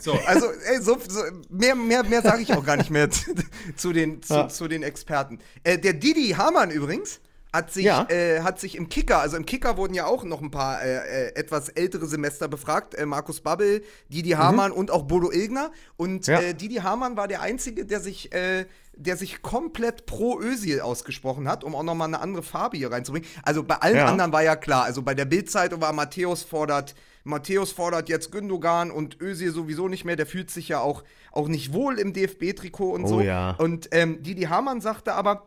[0.00, 0.12] So.
[0.26, 3.32] Also, ey, so, so, mehr, mehr, mehr sage ich auch gar nicht mehr zu,
[3.76, 4.48] zu, den, zu, Ja.
[4.48, 5.38] zu den Experten.
[5.64, 7.20] Äh, der Didi Hamann übrigens
[7.52, 8.06] hat sich, Ja.
[8.10, 11.28] äh, hat sich im Kicker, also im Kicker wurden ja auch noch ein paar äh,
[11.28, 12.94] äh, etwas ältere Semester befragt.
[12.94, 15.72] Äh, Markus Babbel, Didi Hamann und auch Bodo Ilgner.
[15.96, 16.40] Und Ja.
[16.40, 21.48] äh, Didi Hamann war der Einzige, der sich, äh, der sich komplett pro Özil ausgesprochen
[21.48, 23.28] hat, um auch nochmal eine andere Farbe hier reinzubringen.
[23.42, 24.06] Also bei allen Ja.
[24.06, 24.84] anderen war ja klar.
[24.84, 26.94] Also bei der Bildzeitung war Matthäus fordert,
[27.30, 30.16] Matthäus fordert jetzt Gündogan und Özil sowieso nicht mehr.
[30.16, 33.20] Der fühlt sich ja auch, auch nicht wohl im DFB-Trikot und Oh so.
[33.22, 33.52] ja.
[33.52, 35.46] Und ähm, Didi Hamann sagte aber,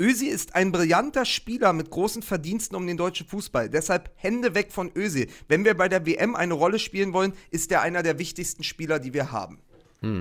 [0.00, 3.68] Özil ist ein brillanter Spieler mit großen Verdiensten um den deutschen Fußball.
[3.68, 5.28] Deshalb Hände weg von Özil.
[5.48, 8.98] Wenn wir bei der WM eine Rolle spielen wollen, ist er einer der wichtigsten Spieler,
[9.00, 9.58] die wir haben.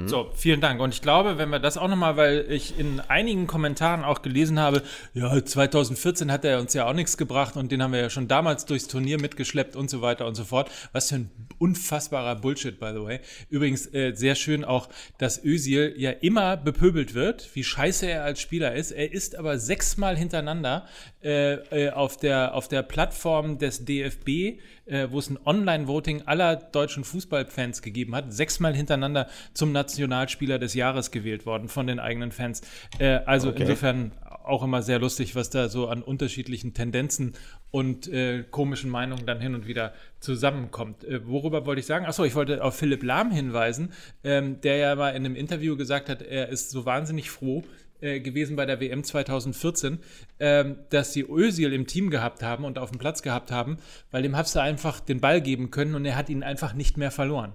[0.08, 0.80] So, vielen Dank.
[0.80, 4.60] Und ich glaube, wenn wir das auch nochmal, weil ich in einigen Kommentaren auch gelesen
[4.60, 4.84] habe,
[5.16, 8.28] ja, 2014 hat er uns ja auch nichts gebracht und den haben wir ja schon
[8.28, 10.70] damals durchs Turnier mitgeschleppt und so weiter und so fort.
[10.92, 13.20] Was für ein unfassbarer Bullshit, by the way.
[13.50, 18.40] Übrigens äh, sehr schön auch, dass Özil ja immer bepöbelt wird, wie scheiße er als
[18.40, 18.92] Spieler ist.
[18.92, 20.86] Er ist aber sechsmal hintereinander
[21.24, 24.60] äh, äh, auf, der, auf der Plattform des DFB,
[24.92, 30.74] äh, wo es ein Online-Voting aller deutschen Fußballfans gegeben hat, sechsmal hintereinander zum Nationalspieler des
[30.74, 32.62] Jahres gewählt worden von den eigenen Fans.
[33.00, 33.64] Äh, also Okay.
[33.64, 34.12] insofern
[34.44, 37.34] auch immer sehr lustig, was da so an unterschiedlichen Tendenzen
[37.70, 41.04] und äh, komischen Meinungen dann hin und wieder zusammenkommt.
[41.04, 42.06] Äh, worüber wollte ich sagen?
[42.06, 46.10] Achso, ich wollte auf Philipp Lahm hinweisen, ähm, der ja mal in einem Interview gesagt
[46.10, 47.64] hat, er ist so wahnsinnig froh,
[48.02, 50.00] äh, gewesen bei der WM 2014,
[50.40, 53.78] ähm, dass sie Özil im Team gehabt haben und auf dem Platz gehabt haben,
[54.12, 56.98] weil dem hast du einfach den Ball geben können und er hat ihn einfach nicht
[56.98, 57.54] mehr verloren.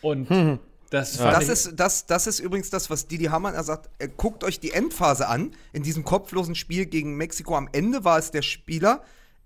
[0.00, 0.28] Und
[0.90, 3.90] das, fand Das ist, das, das ist übrigens das, was Didi Hamann er sagt.
[3.98, 5.52] Äh, guckt euch die Endphase an.
[5.72, 7.56] In diesem kopflosen Spiel gegen Mexiko.
[7.56, 9.02] Am Ende war es der Spieler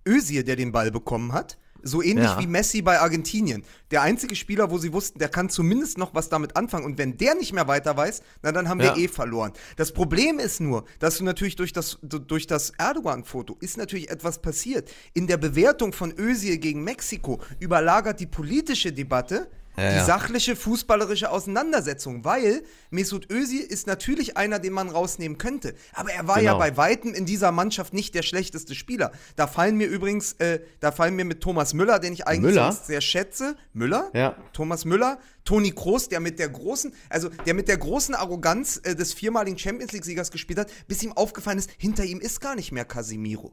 [0.06, 1.58] Özil, der den Ball bekommen hat.
[1.82, 2.38] So ähnlich Ja.
[2.40, 3.64] wie Messi bei Argentinien.
[3.90, 6.84] Der einzige Spieler, wo sie wussten, der kann zumindest noch was damit anfangen.
[6.84, 8.96] Und wenn der nicht mehr weiter weiß, na dann haben wir Ja.
[8.96, 9.52] eh verloren.
[9.76, 14.40] Das Problem ist nur, dass du natürlich durch das, durch das Erdogan-Foto ist natürlich etwas
[14.40, 14.90] passiert.
[15.14, 20.04] In der Bewertung von Özil gegen Mexiko überlagert die politische Debatte Ja, die ja.
[20.04, 26.26] sachliche fußballerische Auseinandersetzung, weil Mesut Özil ist natürlich einer, den man rausnehmen könnte, aber er
[26.28, 26.58] war ja Genau.
[26.58, 29.12] bei weitem in dieser Mannschaft nicht der schlechteste Spieler.
[29.36, 32.54] Da fallen mir übrigens, äh, da fallen mir mit Thomas Müller, den ich eigentlich
[32.84, 34.36] sehr schätze, Müller, Ja.
[34.52, 38.94] Thomas Müller, Toni Kroos, der mit der großen, also der mit der großen Arroganz äh,
[38.94, 42.54] des viermaligen Champions League Siegers gespielt hat, bis ihm aufgefallen ist, hinter ihm ist gar
[42.54, 43.52] nicht mehr Casimiro.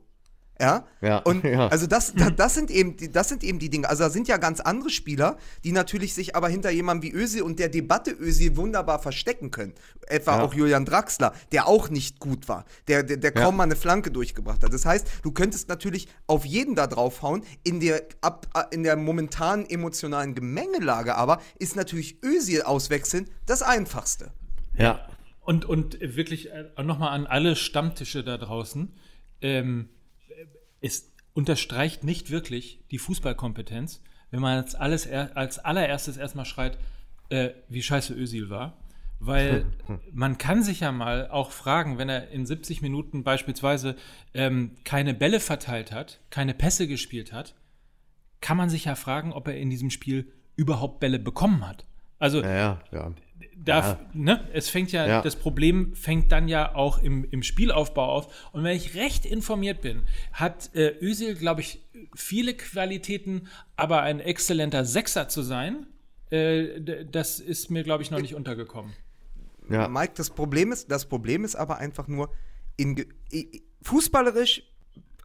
[0.61, 0.85] Ja?
[1.01, 1.67] Ja, Und ja.
[1.69, 3.87] also das, da- das, sind eben, die- das sind eben die Dinge.
[3.89, 7.43] Also da sind ja ganz andere Spieler, die natürlich sich aber hinter jemandem wie Özil
[7.43, 9.73] und der Debatte Özil wunderbar verstecken können.
[10.07, 10.43] Etwa Ja.
[10.43, 13.41] auch Julian Draxler, der auch nicht gut war, der, der, der Ja.
[13.43, 14.73] kaum mal eine Flanke durchgebracht hat.
[14.73, 17.43] Das heißt, du könntest natürlich auf jeden da draufhauen.
[17.63, 24.31] In der, ab, in der momentanen emotionalen Gemengelage aber ist natürlich Özil auswechseln das Einfachste.
[24.77, 25.07] Ja.
[25.41, 28.93] Und, und wirklich äh, nochmal an alle Stammtische da draußen.
[29.41, 29.89] Ähm,
[30.81, 36.77] es unterstreicht nicht wirklich die Fußballkompetenz, wenn man als, alles er, als allererstes erstmal schreit,
[37.29, 38.77] äh, wie scheiße Özil war.
[39.19, 39.65] Weil
[40.11, 43.95] man kann sich ja mal auch fragen, wenn er in 70 Minuten beispielsweise
[44.33, 47.55] ähm, keine Bälle verteilt hat, keine Pässe gespielt hat,
[48.41, 51.85] kann man sich ja fragen, ob er in diesem Spiel überhaupt Bälle bekommen hat.
[52.17, 53.13] Also Ja, ja, ja.
[53.55, 55.21] Darf, ne, es fängt ja, Ja.
[55.21, 58.49] das Problem fängt dann ja auch im, im Spielaufbau auf.
[58.51, 61.81] Und wenn ich recht informiert bin, hat äh, Özil, glaube ich,
[62.15, 65.87] viele Qualitäten, aber ein exzellenter Sechser zu sein,
[66.31, 68.93] äh, das ist mir, glaube ich, noch nicht untergekommen.
[69.69, 69.87] Ja.
[69.87, 72.31] Mike, das Problem ist, das Problem ist aber einfach nur,
[72.77, 73.05] in,
[73.83, 74.63] fußballerisch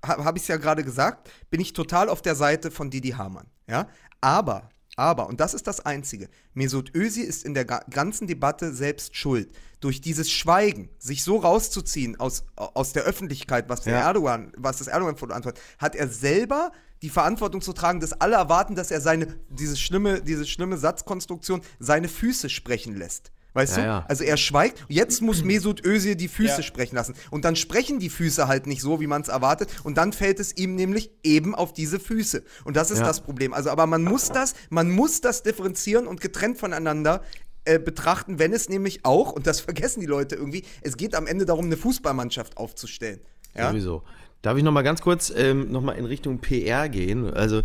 [0.05, 3.11] habe hab ich es ja gerade gesagt, bin ich total auf der Seite von Didi
[3.11, 3.47] Hamann.
[3.67, 3.89] Ja?
[4.21, 8.73] Aber, aber, und das ist das Einzige, Mesut Özil ist in der ga- ganzen Debatte
[8.73, 9.51] selbst schuld.
[9.81, 14.01] Durch dieses Schweigen, sich so rauszuziehen aus, aus der Öffentlichkeit, was, der Ja.
[14.07, 18.77] Erdogan, was das Erdogan-Foto antwortet, hat er selber die Verantwortung zu tragen, dass alle erwarten,
[18.77, 23.31] dass er seine, diese schlimme, diese schlimme Satzkonstruktion, seine Füße sprechen lässt.
[23.55, 23.89] Weißt Ja, du?
[23.89, 24.05] ja.
[24.09, 24.85] Also er schweigt.
[24.89, 26.63] Jetzt muss Mesut Özil die Füße Ja.
[26.63, 27.15] sprechen lassen.
[27.31, 29.71] Und dann sprechen die Füße halt nicht so, wie man es erwartet.
[29.85, 32.43] Und dann fällt es ihm nämlich eben auf diese Füße.
[32.65, 33.07] Und das ist Ja.
[33.07, 33.55] das Problem.
[33.55, 37.23] Also, aber man muss das, man muss das differenzieren und getrennt voneinander
[37.65, 41.27] äh, betrachten, wenn es nämlich auch, und das vergessen die Leute irgendwie, es geht am
[41.27, 43.21] Ende darum, eine Fußballmannschaft aufzustellen.
[43.57, 43.71] Ja?
[43.71, 44.03] Sowieso.
[44.45, 47.33] Darf ich noch mal ganz kurz ähm, noch mal in Richtung PR gehen?
[47.33, 47.63] Also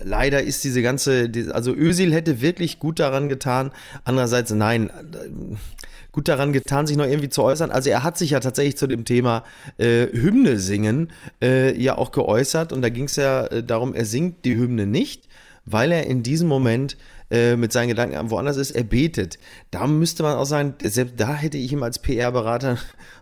[0.00, 3.72] leider ist diese ganze, also Özil hätte wirklich gut daran getan.
[4.04, 5.56] Andererseits nein, äh,
[6.12, 7.72] gut daran getan, sich noch irgendwie zu äußern.
[7.72, 9.42] Also er hat sich ja tatsächlich zu dem Thema
[9.76, 11.10] äh, Hymne singen
[11.42, 14.86] äh, ja auch geäußert und da ging es ja äh, darum, er singt die Hymne
[14.86, 15.26] nicht,
[15.64, 16.96] weil er in diesem Moment
[17.32, 19.40] äh, mit seinen Gedanken woanders ist, er betet.
[19.72, 22.78] Da müsste man auch sagen, selbst da hätte ich ihm als PR-Berater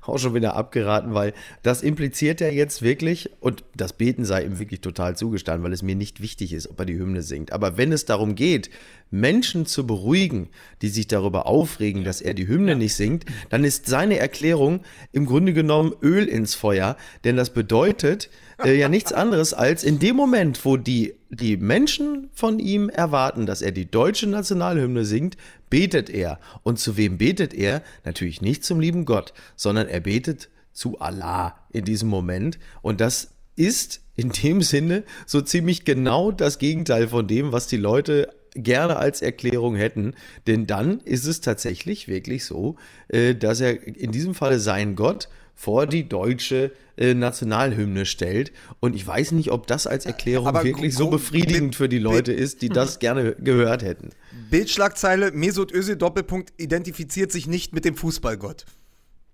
[0.08, 4.58] auch schon wieder abgeraten, weil das impliziert ja jetzt wirklich, und das Beten sei ihm
[4.58, 7.52] wirklich total zugestanden, weil es mir nicht wichtig ist, ob er die Hymne singt.
[7.52, 8.70] Aber wenn es darum geht,
[9.10, 10.48] Menschen zu beruhigen,
[10.82, 14.80] die sich darüber aufregen, dass er die Hymne nicht singt, dann ist seine Erklärung
[15.12, 16.96] im Grunde genommen Öl ins Feuer.
[17.24, 18.30] Denn das bedeutet
[18.64, 23.46] äh, ja nichts anderes als in dem Moment, wo die, die Menschen von ihm erwarten,
[23.46, 25.36] dass er die deutsche Nationalhymne singt,
[25.68, 26.40] betet er.
[26.62, 27.82] Und zu wem betet er?
[28.04, 32.58] Natürlich nicht zum lieben Gott, sondern er betet zu Allah in diesem Moment.
[32.82, 37.76] Und das ist in dem Sinne so ziemlich genau das Gegenteil von dem, was die
[37.76, 40.14] Leute gerne als Erklärung hätten.
[40.46, 42.76] Denn dann ist es tatsächlich wirklich so,
[43.08, 48.52] äh, dass er in diesem Falle seinen Gott vor die deutsche äh, Nationalhymne stellt.
[48.80, 52.32] Und ich weiß nicht, ob das als Erklärung Aber wirklich so befriedigend für die Leute
[52.32, 54.10] ist, die das gerne gehört hätten.
[54.50, 58.64] Bildschlagzeile, Mesut Özil Doppelpunkt identifiziert sich nicht mit dem Fußballgott.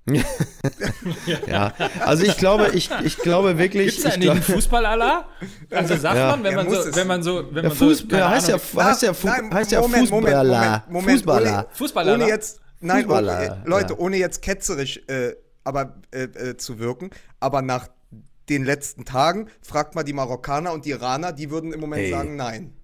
[1.46, 3.94] Ja, also ich glaube, ich, ich glaube wirklich.
[3.96, 5.26] Gibt es da ich glaub- Fußball-Allah?
[5.70, 6.30] Also sagt Ja.
[6.30, 8.58] man, wenn man so, wenn man so, wenn Ja, man so, keine ja, heißt ja,
[8.76, 10.60] heißt ja, Fu- Nein, heißt ja Moment, Moment, Fußballer.
[10.88, 11.52] Moment, Moment, Fußballer.
[11.58, 12.28] Ohne, Fußballer, ohne ne?
[12.28, 13.98] jetzt, nein, Fußballer, oh, Leute, ja.
[13.98, 15.32] ohne jetzt ketzerisch äh,
[15.64, 17.88] aber, äh, äh, zu wirken, aber nach
[18.48, 22.10] den letzten Tagen fragt mal die Marokkaner und die Iraner, die würden im Moment Ey.
[22.10, 22.74] sagen, nein.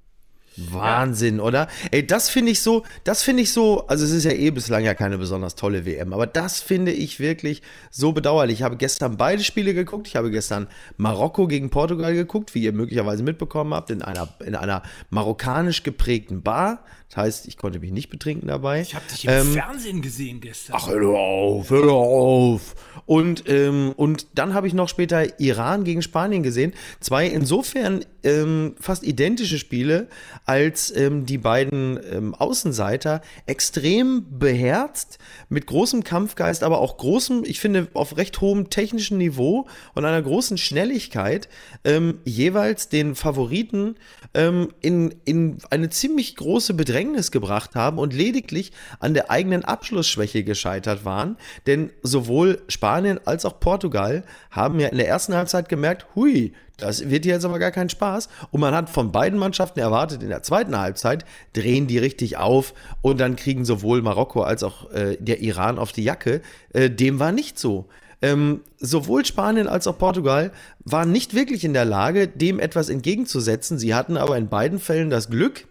[0.57, 1.69] Wahnsinn, oder?
[1.91, 4.85] Ey, das finde ich so, das finde ich so, also es ist ja eh bislang
[4.85, 8.59] ja keine besonders tolle WM, aber das finde ich wirklich so bedauerlich.
[8.59, 10.09] Ich habe gestern beide Spiele geguckt.
[10.09, 14.55] Ich habe gestern Marokko gegen Portugal geguckt, wie ihr möglicherweise mitbekommen habt, in einer, in
[14.55, 16.85] einer marokkanisch geprägten Bar.
[17.09, 18.83] Das heißt, ich konnte mich nicht betrinken dabei.
[18.83, 20.77] Ich habe dich im Ähm, Fernsehen gesehen gestern.
[20.79, 22.77] Ach, hör auf, hör auf.
[23.05, 26.73] Und, ähm, und dann habe ich noch später Iran gegen Spanien gesehen.
[27.01, 30.07] Zwei insofern ähm, fast identische Spiele,
[30.51, 37.61] als ähm, die beiden ähm, Außenseiter extrem beherzt, mit großem Kampfgeist, aber auch großem, ich
[37.61, 41.49] finde, auf recht hohem technischen Niveau und einer großen Schnelligkeit
[41.85, 43.95] ähm, jeweils den Favoriten
[44.35, 50.43] ähm, in, in eine ziemlich große Bedrängnis gebracht haben und lediglich an der eigenen Abschlussschwäche
[50.43, 51.37] gescheitert waren.
[51.69, 57.09] Denn sowohl Spanien als auch Portugal haben ja in der ersten Halbzeit gemerkt, hui, das
[57.09, 58.29] wird hier jetzt aber gar kein Spaß.
[58.51, 62.75] Und man hat von beiden Mannschaften erwartet, in der zweiten Halbzeit drehen die richtig auf
[63.03, 66.40] und dann kriegen sowohl Marokko als auch äh, der Iran auf die Jacke.
[66.73, 67.87] Äh, dem war nicht so.
[68.23, 70.53] Ähm, sowohl Spanien als auch Portugal
[70.85, 73.79] waren nicht wirklich in der Lage, dem etwas entgegenzusetzen.
[73.79, 75.66] Sie hatten aber in beiden Fällen das Glück,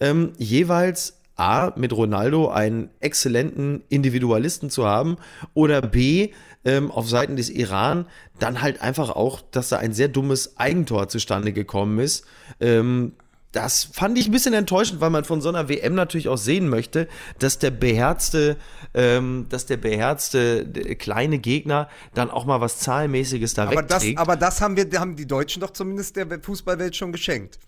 [0.00, 5.16] ähm, jeweils A, mit Ronaldo einen exzellenten Individualisten zu haben
[5.54, 6.30] oder B,
[6.64, 8.06] ähm, auf Seiten des Iran
[8.38, 12.24] dann halt einfach auch, dass da ein sehr dummes Eigentor zustande gekommen ist.
[12.60, 13.12] Ähm,
[13.52, 16.68] das fand ich ein bisschen enttäuschend, weil man von so einer WM natürlich auch sehen
[16.68, 17.08] möchte,
[17.40, 18.56] dass der beherzte,
[18.94, 24.02] ähm, dass der beherzte äh, kleine Gegner dann auch mal was Zahlenmäßiges da Aber das,
[24.02, 24.18] wegträgt.
[24.18, 27.58] aber das haben wir, haben die Deutschen doch zumindest der Fußballwelt schon geschenkt.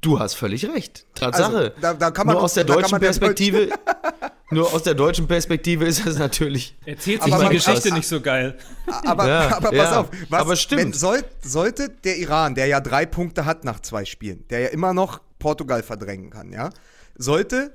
[0.00, 1.06] Du hast völlig recht.
[1.14, 1.56] Tatsache.
[1.56, 3.68] Also, da- da kann man nur aus der deutschen Perspektive,
[4.50, 6.76] nur aus der deutschen Perspektive ist es natürlich.
[6.86, 8.56] Erzählt sich Aber die Geschichte aber- nicht so geil.
[9.04, 10.82] Aber, Ja, aber pass ja, auf, was, aber stimmt.
[10.82, 14.68] Wenn, soll, sollte der Iran, der ja drei Punkte hat nach zwei Spielen, der ja
[14.68, 16.70] immer noch Portugal verdrängen kann, ja,
[17.16, 17.72] sollte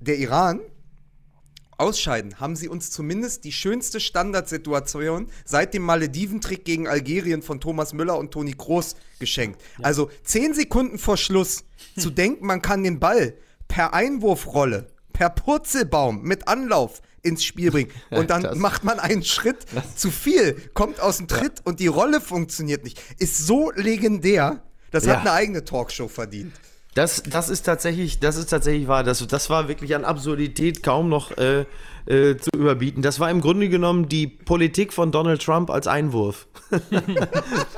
[0.00, 0.60] der Iran
[1.78, 7.92] ausscheiden, haben sie uns zumindest die schönste Standardsituation seit dem Malediventrick gegen Algerien von Thomas
[7.92, 9.60] Müller und Toni Kroos geschenkt.
[9.82, 11.64] Also zehn Sekunden vor Schluss
[11.98, 13.34] zu denken, man kann den Ball
[13.68, 19.22] per Einwurfrolle, per Purzelbaum mit Anlauf ins Spiel bringen und dann Das- macht man einen
[19.24, 23.00] Schritt zu viel, kommt aus dem Tritt und die Rolle funktioniert nicht.
[23.18, 25.12] Ist so legendär, das Ja.
[25.14, 26.52] hat eine eigene Talkshow verdient.
[26.94, 29.02] Das, das ist tatsächlich, das ist tatsächlich wahr.
[29.02, 31.64] Das, das war wirklich an Absurdität kaum noch äh,
[32.06, 33.00] äh, zu überbieten.
[33.00, 36.46] Das war im Grunde genommen die Politik von Donald Trump als Einwurf.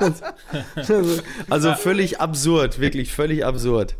[1.49, 3.95] also völlig absurd, wirklich völlig absurd.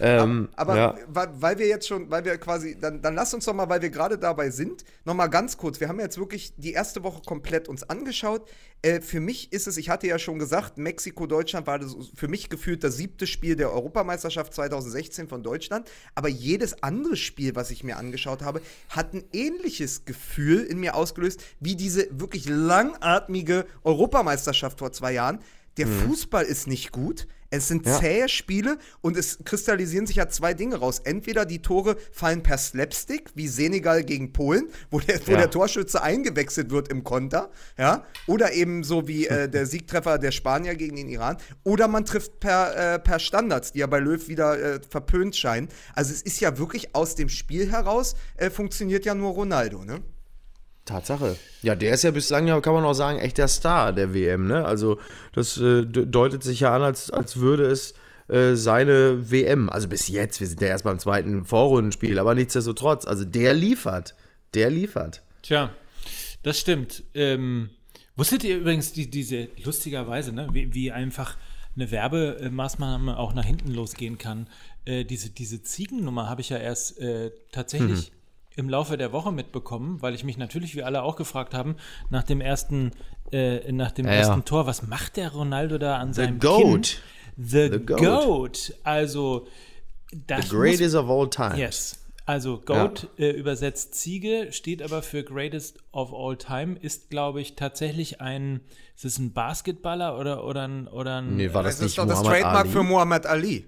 [0.00, 0.94] Ähm, Aber ja.
[1.08, 3.82] weil, weil wir jetzt schon, weil wir quasi, dann, dann lass uns doch mal, weil
[3.82, 5.80] wir gerade dabei sind, noch mal ganz kurz.
[5.80, 8.48] Wir haben jetzt wirklich die erste Woche komplett uns angeschaut.
[8.82, 12.48] Äh, für mich ist es, ich hatte ja schon gesagt, Mexiko-Deutschland war das für mich
[12.48, 15.90] gefühlt das siebte Spiel der Europameisterschaft 2016 von Deutschland.
[16.14, 18.60] Aber jedes andere Spiel, was ich mir angeschaut habe,
[18.90, 25.40] hat ein ähnliches Gefühl in mir ausgelöst, wie diese wirklich langatmige Europameisterschaft vor zwei Jahren.
[25.76, 27.28] Der Fußball ist nicht gut.
[27.50, 27.98] Es sind Ja.
[27.98, 30.98] zähe Spiele und es kristallisieren sich ja zwei Dinge raus.
[30.98, 35.38] Entweder die Tore fallen per Slapstick, wie Senegal gegen Polen, wo der, wo Ja.
[35.38, 40.30] der Torschütze eingewechselt wird im Konter, ja, oder eben so wie äh, der Siegtreffer der
[40.32, 44.28] Spanier gegen den Iran, oder man trifft per, äh, per Standards, die ja bei Löw
[44.28, 45.68] wieder äh, verpönt scheinen.
[45.94, 50.02] Also es ist ja wirklich aus dem Spiel heraus, äh, funktioniert ja nur Ronaldo, ne?
[50.88, 51.36] Tatsache.
[51.62, 54.46] Ja, der ist ja bislang, ja, kann man auch sagen, echt der Star der WM,
[54.46, 54.64] ne?
[54.64, 54.98] Also,
[55.32, 57.94] das äh, de- deutet sich ja an, als, als würde es
[58.28, 63.06] äh, seine WM, also bis jetzt, wir sind ja erst beim zweiten Vorrundenspiel, aber nichtsdestotrotz,
[63.06, 64.14] also der liefert.
[64.54, 65.22] Der liefert.
[65.42, 65.70] Tja,
[66.42, 67.04] das stimmt.
[67.14, 67.70] Ähm,
[68.16, 71.36] wusstet ihr übrigens die, diese lustigerweise, ne, wie, wie einfach
[71.76, 74.48] eine Werbemaßnahme auch nach hinten losgehen kann?
[74.84, 78.12] Äh, diese, diese Ziegennummer habe ich ja erst äh, tatsächlich
[78.58, 81.76] im Laufe der Woche mitbekommen, weil ich mich natürlich, wie alle auch gefragt haben,
[82.10, 82.90] nach dem ersten,
[83.32, 84.18] äh, nach dem Ja, ja.
[84.18, 87.00] ersten Tor, was macht der Ronaldo da an seinem Goat.
[87.36, 87.44] Kinn?
[87.46, 87.98] The, The Goat.
[88.00, 88.74] Goat.
[88.82, 89.46] Also,
[90.26, 91.56] das The greatest of all time.
[91.56, 92.04] Yes.
[92.26, 97.54] Also Goat äh, übersetzt Ziege, steht aber für Greatest of All Time, ist, glaube ich,
[97.56, 98.60] tatsächlich ein,
[98.96, 101.98] ist es ein Basketballer oder, oder ein, oder ein Nee, war das, Das nicht ist
[101.98, 102.68] doch das Trademark Ali?
[102.68, 103.66] für Muhammad Ali.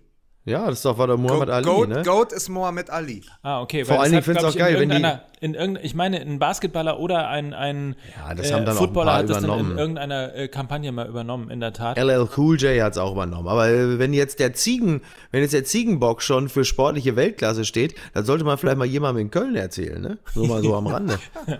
[0.51, 2.03] Ja, das ist doch war der Muhammad Goat, Ali, Goat, ne?
[2.03, 3.23] Goat ist Muhammad Ali.
[3.43, 3.85] Ah, okay.
[3.85, 5.95] Vor weil allen Dingen hat, find's glaub auch ich, geil, wenn die- in irgendein, ich
[5.95, 9.41] meine, ein Basketballer oder ein, ein Ja, das haben dann auch ein Footballer hat das
[9.41, 11.97] dann in irgendeiner äh, Kampagne mal übernommen, in der Tat.
[11.97, 13.49] LL Cool J hat es auch übernommen.
[13.49, 17.95] Aber äh, wenn jetzt der Ziegen, wenn jetzt der Ziegenbock schon für sportliche Weltklasse steht,
[18.13, 20.19] dann sollte man vielleicht mal jemandem in Köln erzählen, ne?
[20.35, 21.19] Nur mal so am Rande.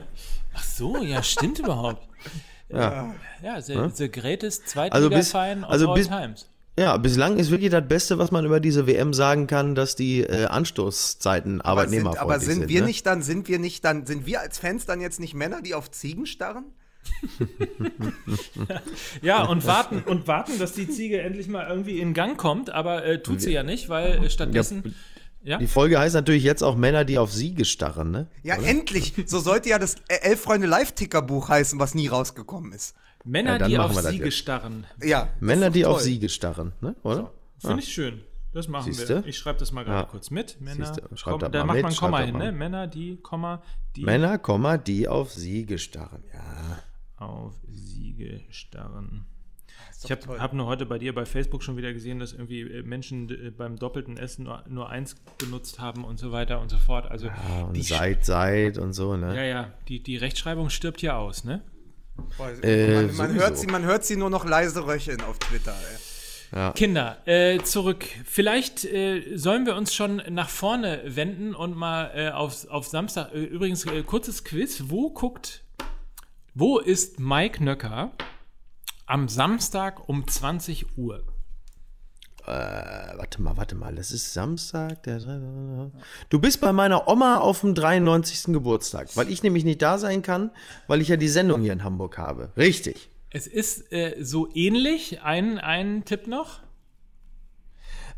[0.55, 2.03] Ach so, ja, stimmt überhaupt.
[2.68, 3.14] Ja.
[3.42, 6.46] Ja, the, the greatest Also bis- Zweitliga-Verein of also all bis- times.
[6.80, 10.22] Ja, bislang ist wirklich das Beste, was man über diese WM sagen kann, dass die
[10.22, 12.68] äh, Anstoßzeiten Aber sind, aber sind sind.
[12.70, 12.86] wir ne?
[12.86, 15.74] nicht dann, sind wir nicht dann, sind wir als Fans dann jetzt nicht Männer, die
[15.74, 16.64] auf Ziegen starren?
[19.20, 23.04] Ja, und warten, und warten, dass die Ziege endlich mal irgendwie in Gang kommt, aber
[23.04, 24.94] äh, tut sie ja nicht, weil äh, stattdessen.
[25.42, 28.26] Ja, Die Folge heißt natürlich jetzt auch Männer, die auf Siege starren, ne?
[28.42, 29.14] Ja, endlich!
[29.26, 32.94] So sollte ja das Elf Freunde Live-Ticker-Buch heißen, was nie rausgekommen ist.
[33.24, 34.37] Männer, Ja, die auf Siege jetzt.
[34.38, 34.87] starren.
[35.02, 35.28] Ja.
[35.40, 36.04] Männer, die doch auf toll.
[36.04, 36.94] Siege starren, ne?
[37.02, 37.33] Oder?
[37.59, 38.22] Finde ich schön.
[38.52, 39.22] Das machen Siehste?
[39.22, 39.26] wir.
[39.28, 40.04] Ich schreibe das mal gerade Ja.
[40.11, 40.61] kurz mit.
[40.61, 42.50] Männer, Komm, da mal macht mit, man Komma hin, ne?
[42.50, 43.62] Männer, die, Komma,
[43.94, 46.24] die Männer, Komma, die auf Siege starren.
[46.33, 46.78] Ja.
[47.24, 49.26] auf Siege starren.
[50.02, 50.40] Ich habe toll.
[50.40, 53.50] hab nur heute bei dir bei Facebook schon wieder gesehen, dass irgendwie äh, Menschen äh,
[53.50, 57.11] beim doppelten Essen nur, nur eins benutzt haben und so weiter und so fort.
[57.11, 59.37] Also Ja, und die, seit, seit und so, ne?
[59.37, 61.62] ja, ja, die, die Rechtschreibung stirbt ja aus, ne?
[62.62, 65.74] Äh, Man, man, hört sie, man hört sie nur noch leise röcheln auf Twitter.
[66.52, 66.72] Ey.
[66.74, 68.04] Kinder, äh, zurück.
[68.24, 73.33] Vielleicht äh, sollen wir uns schon nach vorne wenden und mal äh, auf, auf Samstag.
[73.33, 74.85] Äh, übrigens, äh, kurzes Quiz.
[74.88, 75.62] Wo guckt,
[76.54, 78.11] wo ist Mike Nöcker
[79.06, 81.22] am Samstag um 20 Uhr?
[82.46, 83.94] Äh, warte mal, warte mal.
[83.94, 85.03] Das ist Samstag.
[85.05, 85.18] Der
[86.29, 88.53] du bist bei meiner Oma auf dem 93.
[88.53, 90.50] Geburtstag, weil ich nämlich nicht da sein kann,
[90.87, 92.50] weil ich ja die Sendung hier in Hamburg habe.
[92.57, 93.11] Richtig.
[93.31, 95.22] Es ist äh, so ähnlich.
[95.22, 96.61] Ein, ein Tipp noch.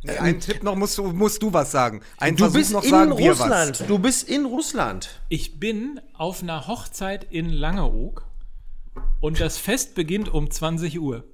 [0.04, 2.00] Nee, einen Tipp noch, musst du, musst du was sagen.
[2.18, 3.80] Ein Du Versuch bist noch in sagen wir Russland.
[3.80, 3.86] was.
[3.86, 5.20] Du bist in Russland.
[5.28, 8.26] Ich bin auf einer Hochzeit in Langeoog
[9.20, 11.24] und das Fest beginnt um 20 Uhr.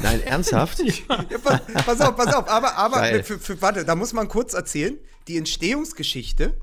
[0.00, 0.78] Nein, ernsthaft?
[1.08, 4.54] Ja, pass, pass auf, pass auf, aber, aber für, für, warte, da muss man kurz
[4.54, 6.54] erzählen, die Entstehungsgeschichte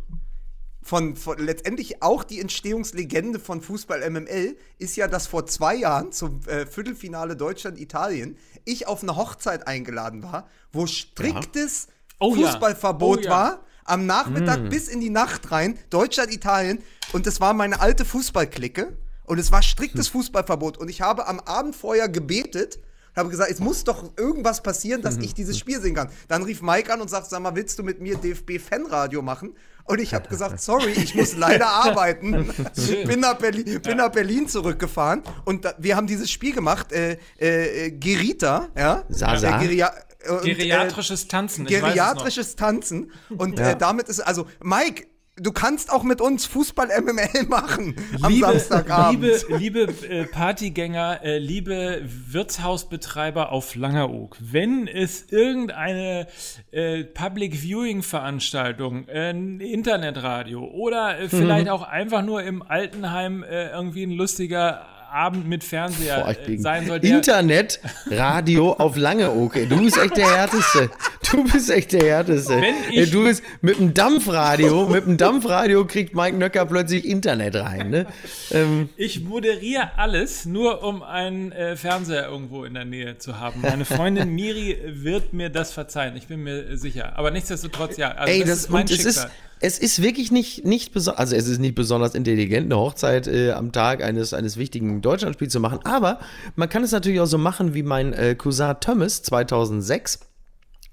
[0.84, 6.12] von, von letztendlich auch die Entstehungslegende von Fußball MML ist ja, dass vor zwei Jahren
[6.12, 11.88] zum äh, Viertelfinale Deutschland-Italien ich auf eine Hochzeit eingeladen war, wo striktes
[12.22, 12.36] Oh.
[12.36, 13.30] Fußballverbot Oh ja.
[13.32, 13.60] war.
[13.84, 16.80] Am Nachmittag bis in die Nacht rein, Deutschland-Italien.
[17.14, 18.96] Und das war meine alte Fußballklicke.
[19.26, 20.78] Und es war striktes Fußballverbot.
[20.78, 22.80] Und ich habe am Abend vorher gebetet
[23.16, 26.10] habe gesagt, es muss doch irgendwas passieren, dass ich dieses Spiel sehen kann.
[26.28, 29.56] Dann rief Mike an und sagt, sag mal, willst du mit mir DFB-Fanradio machen?
[29.86, 32.32] Und ich habe gesagt, sorry, ich muss leider arbeiten.
[33.06, 37.18] bin, nach Berlin, bin nach Berlin zurückgefahren und da, wir haben dieses Spiel gemacht, äh,
[37.38, 39.04] äh, Gerita, ja?
[39.10, 39.60] Sasa.
[39.60, 39.92] Äh, Geria
[40.30, 41.66] und, äh, Geriatrisches Tanzen.
[41.66, 41.90] ich weiß es noch.
[41.90, 43.12] geriatrisches Tanzen.
[43.30, 45.08] Und äh, damit ist, also, Mike,
[45.42, 49.24] du kannst auch mit uns Fußball-MML machen am liebe, Samstagabend.
[49.50, 56.28] Liebe, liebe äh, Partygänger, äh, liebe Wirtshausbetreiber auf Langeoog, wenn es irgendeine
[56.72, 61.72] äh, Public Viewing Veranstaltung, äh, Internetradio oder äh, vielleicht Mhm.
[61.72, 66.88] auch einfach nur im Altenheim äh, irgendwie ein lustiger Abend mit Fernseher Boah, äh, sein
[66.88, 69.66] soll, Internet, Radio auf lange, okay.
[69.68, 70.90] Du bist echt der Härteste.
[71.32, 72.54] Du bist echt der Härteste.
[72.62, 77.06] Wenn ich- Ey, du bist mit dem Dampfradio, mit dem Dampfradio kriegt Mike Nöcker plötzlich
[77.06, 78.06] Internet rein, ne?
[78.52, 83.62] Ähm, Ich moderiere alles, nur um einen äh, Fernseher irgendwo in der Nähe zu haben.
[83.62, 87.14] Meine Freundin Miri wird mir das verzeihen, ich bin mir sicher.
[87.18, 88.12] Aber nichtsdestotrotz, ja.
[88.12, 89.32] Also ey, das, das, ist mein es ist, Schicksal.
[89.62, 93.52] Es ist wirklich nicht, nicht besonders, also es ist nicht besonders intelligent, eine Hochzeit äh,
[93.52, 96.20] am Tag eines, eines wichtigen Deutschlandspiels zu machen, aber
[96.56, 100.20] man kann es natürlich auch so machen wie mein äh, Cousin Thomas 2006.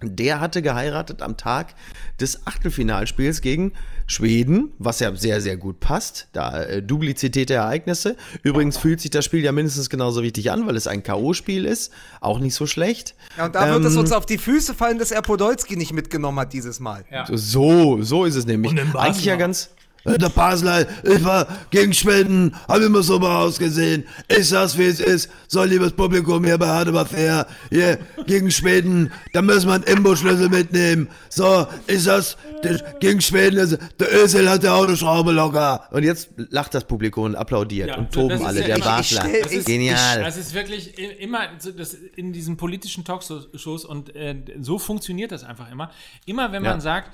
[0.02, 1.74] Der hatte geheiratet am Tag
[2.20, 3.72] des Achtelfinalspiels gegen
[4.10, 6.28] Schweden, was ja sehr, sehr gut passt.
[6.32, 8.16] Da äh, Duplizität der Ereignisse.
[8.42, 11.92] Übrigens fühlt sich das Spiel ja mindestens genauso wichtig an, weil es ein K.O.-Spiel ist.
[12.22, 13.14] Auch nicht so schlecht.
[13.36, 15.92] Ja, und da wird es Ähm, uns auf die Füße fallen, dass er Podolski nicht
[15.92, 17.04] mitgenommen hat dieses Mal.
[17.12, 17.26] Ja.
[17.30, 18.72] So, so ist es nämlich.
[18.94, 19.38] Eigentlich ja auch.
[19.38, 19.70] ganz.
[20.04, 24.04] Äh, Der Basler, ich war gegen Schweden, hab immer so mal ausgesehen.
[24.28, 25.28] Ich sag's, wie es ist.
[25.48, 27.46] So, liebes Publikum, hier bei Hard aber fair.
[27.70, 31.08] Hier, gegen Schweden, da müssen wir einen Imbo-Schlüssel mitnehmen.
[31.28, 35.88] So, ich sag's, der, gegen Schweden, ist, der Özil hat der Autoschraube locker.
[35.90, 38.60] Und jetzt lacht das Publikum und applaudiert Ja, und toben alle.
[38.60, 39.26] ja Der Basler.
[39.42, 40.22] Das ist- Genial.
[40.22, 45.44] Das ist wirklich immer so, das in diesen politischen Talkshows und äh, so funktioniert das
[45.44, 45.90] einfach immer.
[46.26, 46.80] Immer wenn man Ja.
[46.80, 47.10] sagt,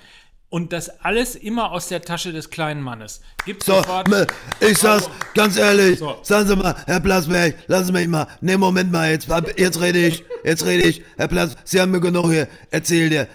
[0.50, 3.20] und das alles immer aus der Tasche des kleinen Mannes.
[3.44, 4.08] Gibt So, sofort.
[4.60, 6.16] ich sag's ganz ehrlich, So.
[6.22, 9.26] sagen Sie mal, Herr Plasberg, lassen Sie mich mal, ne, Moment mal, jetzt,
[9.56, 13.26] jetzt rede ich, jetzt rede ich, Herr Plas, Sie haben mir genug hier, erzähl dir.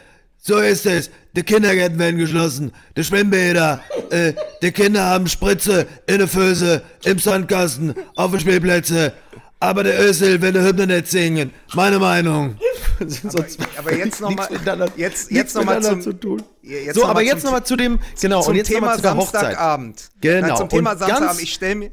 [0.41, 6.19] So ist es, die Kindergärten werden geschlossen, die Schwimmbäder, äh, die Kinder haben Spritze in
[6.19, 9.11] der Föse, im Sandkasten, auf den Spielplätze,
[9.59, 12.57] aber der Ösel will Hymne nicht singen, meine Meinung.
[13.07, 16.41] Sonst- aber jetzt noch mal- miteinander- jetzt- jetzt noch mal zum- zu tun.
[16.61, 18.95] jetzt so, noch aber mal jetzt nochmal zu dem, genau, Zum und jetzt nochmal Thema
[18.97, 19.41] zu der Hochzeit.
[19.41, 20.09] Samstagabend.
[20.21, 21.41] Genau, Nein, zum Thema und ganz- Samstagabend.
[21.43, 21.91] Ich stelle mir.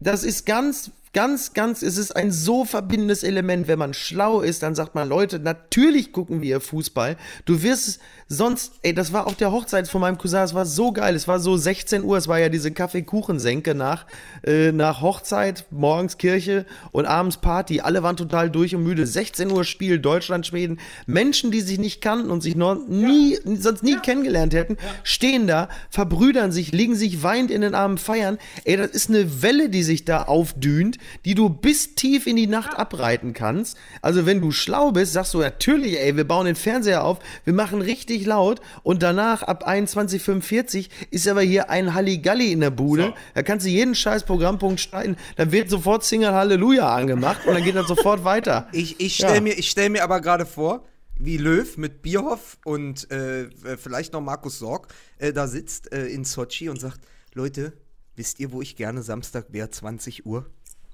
[0.00, 3.68] das ist ganz, ganz, ganz, es ist ein so verbindendes Element.
[3.68, 7.16] Wenn man schlau ist, dann sagt man, Leute, natürlich gucken wir Fußball.
[7.46, 7.98] Du wirst es
[8.28, 11.14] sonst, ey, das war auf der Hochzeit von meinem Cousin, es war so geil.
[11.14, 14.06] Es war so 16 Uhr, es war ja diese Kaffeekuchensenke nach,
[14.44, 17.80] äh, nach Hochzeit, morgens Kirche und abends Party.
[17.80, 19.06] Alle waren total durch und müde.
[19.06, 20.80] 16 Uhr Spiel, Deutschland, Schweden.
[21.06, 25.68] Menschen, die sich nicht kannten und sich noch nie, sonst nie kennengelernt hätten, stehen da,
[25.90, 28.38] verbrüdern sich, liegen sich weinend in den Armen, feiern.
[28.64, 32.46] Ey, das ist eine Welle, die sich da aufdünt, die du bis tief in die
[32.46, 33.76] Nacht abreiten kannst.
[34.02, 37.52] Also wenn du schlau bist, sagst du natürlich, ey, wir bauen den Fernseher auf, wir
[37.52, 43.14] machen richtig laut und danach ab 21.45 ist aber hier ein Halligalli in der Bude.
[43.34, 47.64] Da kannst du jeden scheiß Programmpunkt schneiden, dann wird sofort Single Halleluja angemacht und dann
[47.64, 48.68] geht das sofort weiter.
[48.72, 49.40] Ich, ich stelle Ja.
[49.40, 50.84] mir, ich stell mir aber gerade vor,
[51.16, 54.88] wie Löw mit Bierhoff und äh, vielleicht noch Markus Sorg
[55.18, 57.00] äh, da sitzt äh, in Sochi und sagt:
[57.34, 57.72] Leute,
[58.16, 60.46] wisst ihr, wo ich gerne Samstag wäre, 20 Uhr?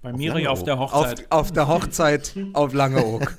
[0.02, 1.26] Bei Miri auf der Auf, Hochzeit.
[1.30, 3.36] auf der Hochzeit auf Langeoog.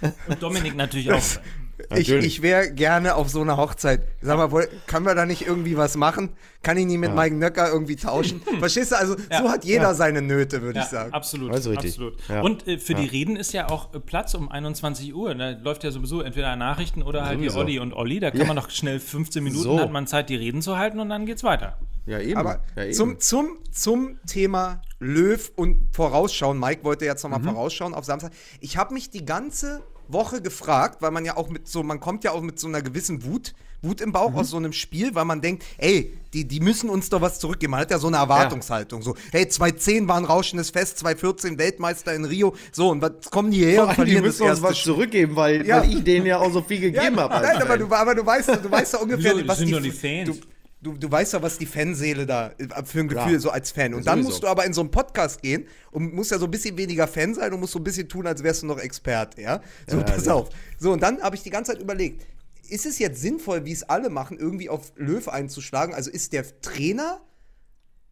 [0.28, 1.22] Und Dominik natürlich auch.
[1.96, 4.02] Ich, ich wäre gerne auf so einer Hochzeit.
[4.20, 6.30] Sag mal, woll- können wir da nicht irgendwie was machen?
[6.62, 8.40] Kann ich nie mit Mike Nöcker irgendwie tauschen?
[8.60, 8.96] Verstehst du?
[8.96, 11.12] Also, so hat jeder seine Nöte, würde Ja, ich sagen.
[11.12, 11.52] absolut.
[11.52, 11.90] Also richtig.
[11.92, 12.14] absolut.
[12.28, 12.40] Ja.
[12.42, 15.34] Und äh, für die Reden ist ja auch äh, Platz um 21 Uhr.
[15.34, 17.54] Da läuft ja sowieso entweder Nachrichten oder halt Sowieso.
[17.54, 18.20] die Olli und Olli.
[18.20, 19.80] Da kann man noch schnell 15 Minuten, So.
[19.80, 21.78] hat man Zeit, die Reden zu halten und dann geht's weiter.
[22.06, 22.36] Ja, eben.
[22.36, 22.92] Aber ja, eben.
[22.94, 26.58] zum, zum, zum Thema Löw und Vorausschauen.
[26.58, 28.32] Mike wollte jetzt nochmal vorausschauen auf Samstag.
[28.60, 32.24] Ich habe mich die ganze Woche gefragt, weil man ja auch mit so, man kommt
[32.24, 35.24] ja auch mit so einer gewissen Wut, Wut im Bauch aus so einem Spiel, weil
[35.24, 37.72] man denkt, ey, die, die müssen uns doch was zurückgeben.
[37.72, 39.02] Man hat ja so eine Erwartungshaltung.
[39.02, 42.54] So, hey, 2010 war ein rauschendes Fest, 2014 Weltmeister in Rio.
[42.70, 44.62] So, und was kommen die her Vor und allem, die verlieren das müssen uns erste
[44.68, 44.92] was Spiel?
[44.94, 45.80] zurückgeben, weil, Ja.
[45.82, 47.34] weil ich denen ja auch so viel gegeben habe.
[47.34, 49.48] als Nein, aber du, aber du weißt, du weißt ja ungefähr, Wieso?
[49.48, 50.28] was Sind die, doch die Fans.
[50.28, 50.36] Du,
[50.82, 53.40] du, du weißt ja, was die Fanseele da äh, für ein Gefühl Klar.
[53.40, 53.94] so als Fan.
[53.94, 54.28] Und dann sowieso.
[54.30, 57.06] musst du aber in so einen Podcast gehen und musst ja so ein bisschen weniger
[57.08, 59.62] Fan sein und musst so ein bisschen tun, als wärst du noch Expert, ja?
[59.86, 60.48] So, pass auf.
[60.78, 62.26] So, und dann habe ich die ganze Zeit überlegt,
[62.68, 65.94] ist es jetzt sinnvoll, wie es alle machen, irgendwie auf Löw einzuschlagen?
[65.94, 67.20] Also ist der Trainer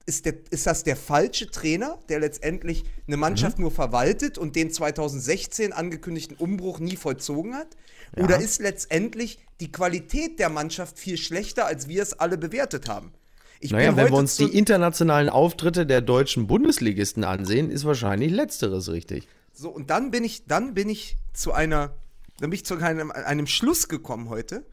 [0.07, 3.63] ist, der, ist das der falsche Trainer, der letztendlich eine Mannschaft Mhm.
[3.65, 7.77] nur verwaltet und den 2016 angekündigten Umbruch nie vollzogen hat?
[8.17, 13.13] Oder ist letztendlich die Qualität der Mannschaft viel schlechter, als wir es alle bewertet haben?
[13.61, 18.33] Ich Naja, bin wenn wir uns die internationalen Auftritte der deutschen Bundesligisten ansehen, ist wahrscheinlich
[18.33, 19.29] Letzteres richtig.
[19.53, 21.95] So, und dann bin ich, dann bin ich zu einer,
[22.39, 24.65] dann bin ich zu einem, einem Schluss gekommen heute.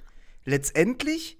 [0.45, 1.37] Letztendlich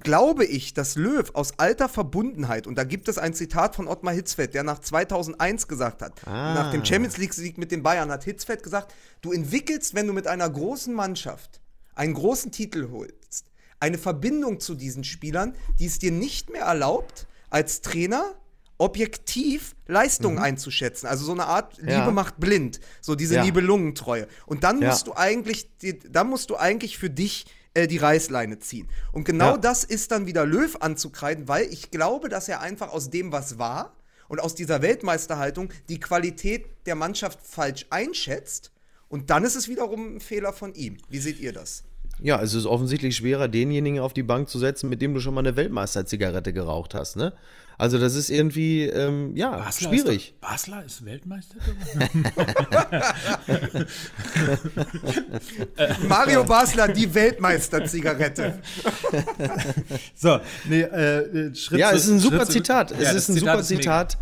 [0.00, 4.12] glaube ich, dass Löw aus alter Verbundenheit, und da gibt es ein Zitat von Ottmar
[4.12, 6.54] Hitzfeld, der nach 2001 gesagt hat, Ah.
[6.54, 10.26] nach dem Champions League-Sieg mit den Bayern, hat Hitzfeld gesagt, du entwickelst, wenn du mit
[10.26, 11.60] einer großen Mannschaft
[11.94, 13.46] einen großen Titel holst,
[13.80, 18.34] eine Verbindung zu diesen Spielern, die es dir nicht mehr erlaubt, als Trainer
[18.76, 21.06] objektiv Leistungen einzuschätzen.
[21.08, 21.98] Also so eine Art Liebe Mhm.
[21.98, 22.10] Ja.
[22.12, 23.44] macht blind, so diese Ja.
[23.44, 24.28] Nibelungentreue.
[24.46, 24.90] Und dann Ja.
[24.90, 25.68] musst du eigentlich,
[26.08, 27.46] dann musst du eigentlich für dich
[27.78, 28.88] äh, die Reißleine ziehen.
[29.12, 29.56] Und genau Ja.
[29.58, 33.58] das ist dann wieder Löw anzukreiden, weil ich glaube, dass er einfach aus dem, was
[33.58, 33.94] war
[34.28, 38.72] und aus dieser Weltmeisterhaltung die Qualität der Mannschaft falsch einschätzt.
[39.08, 40.98] Und dann ist es wiederum ein Fehler von ihm.
[41.08, 41.84] Wie seht ihr das?
[42.20, 45.34] Ja, es ist offensichtlich schwerer, denjenigen auf die Bank zu setzen, mit dem du schon
[45.34, 47.32] mal eine Weltmeister-Zigarette geraucht hast, ne?
[47.80, 50.30] Also das ist irgendwie, ähm, ja, Basler schwierig.
[50.30, 51.54] Ist doch, Basler ist Weltmeister?
[56.08, 58.58] Mario Basler, die Weltmeister-Zigarette.
[60.16, 62.90] so, nee, äh, Schritt Ja, es ist ein super Schritt Zitat.
[62.90, 63.80] Ja, es das ist ein Zitat super ist mega.
[63.82, 64.18] Zitat,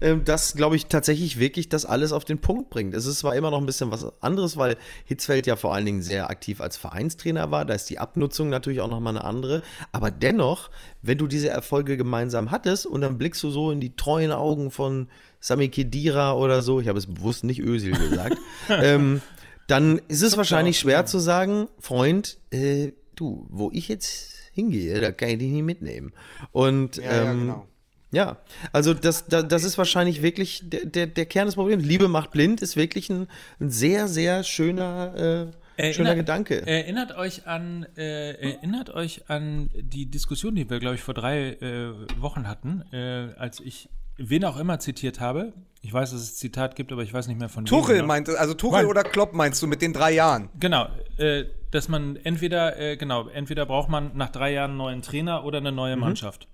[0.00, 2.94] ähm, das, glaube ich, tatsächlich wirklich das alles auf den Punkt bringt.
[2.94, 6.02] Es ist zwar immer noch ein bisschen was anderes, weil Hitzfeld ja vor allen Dingen
[6.02, 7.64] sehr aktiv als Vereinstrainer war.
[7.64, 9.62] Da ist die Abnutzung natürlich auch nochmal eine andere.
[9.92, 10.70] Aber dennoch,
[11.02, 14.70] wenn du diese Erfolge gemeinsam hattest und dann blickst du so in die treuen Augen
[14.70, 15.08] von
[15.40, 18.36] Sami Khedira oder so, ich habe es bewusst nicht Özil gesagt,
[18.68, 19.22] ähm,
[19.66, 25.12] dann ist es wahrscheinlich schwer zu sagen, Freund, äh, du, wo ich jetzt hingehe, da
[25.12, 26.12] kann ich dich nicht mitnehmen.
[26.52, 27.66] Und Ja, ja, ähm, genau.
[28.12, 28.38] Ja,
[28.72, 31.84] also das, das, das ist wahrscheinlich wirklich der, der, der Kern des Problems.
[31.84, 33.28] Liebe macht blind ist wirklich ein,
[33.60, 36.66] ein sehr, sehr schöner, äh, schöner Gedanke.
[36.66, 41.50] Erinnert euch an, äh, erinnert euch an die Diskussion, die wir, glaube ich, vor drei
[41.52, 45.52] äh, Wochen hatten, äh, als ich wen auch immer zitiert habe.
[45.80, 48.08] Ich weiß, dass es Zitat gibt, aber ich weiß nicht mehr von wem Tuchel genau.
[48.08, 48.86] meinte, also Tuchel Nein.
[48.86, 50.50] oder Klopp meinst du mit den drei Jahren?
[50.58, 55.02] Genau, äh, dass man entweder, äh, genau, entweder braucht man nach drei Jahren einen neuen
[55.02, 56.48] Trainer oder eine neue Mannschaft.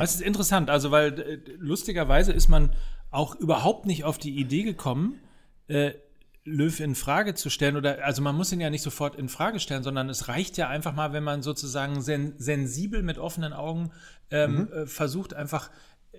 [0.00, 2.70] Das ist interessant, also weil äh, lustigerweise ist man
[3.10, 5.20] auch überhaupt nicht auf die Idee gekommen,
[5.68, 5.92] äh,
[6.44, 9.60] Löw in Frage zu stellen oder also man muss ihn ja nicht sofort in Frage
[9.60, 13.92] stellen, sondern es reicht ja einfach mal, wenn man sozusagen sen sensibel mit offenen Augen
[14.30, 15.70] ähm, äh, versucht einfach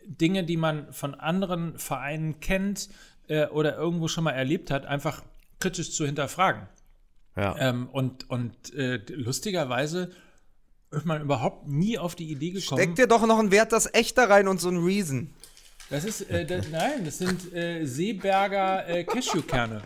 [0.06, 2.90] Dinge, die man von anderen Vereinen kennt
[3.28, 5.24] äh, oder irgendwo schon mal erlebt hat, einfach
[5.60, 6.68] kritisch zu hinterfragen.
[7.36, 7.58] ja.
[7.58, 10.12] Ähm, und und äh, lustigerweise
[10.94, 12.82] ist man überhaupt nie auf die Idee gekommen.
[12.82, 15.34] Steck dir doch noch ein Wert das echter rein und so ein Reason.
[15.90, 19.82] das ist, äh, das, nein, das sind äh, Seeberger äh, Cashewkerne.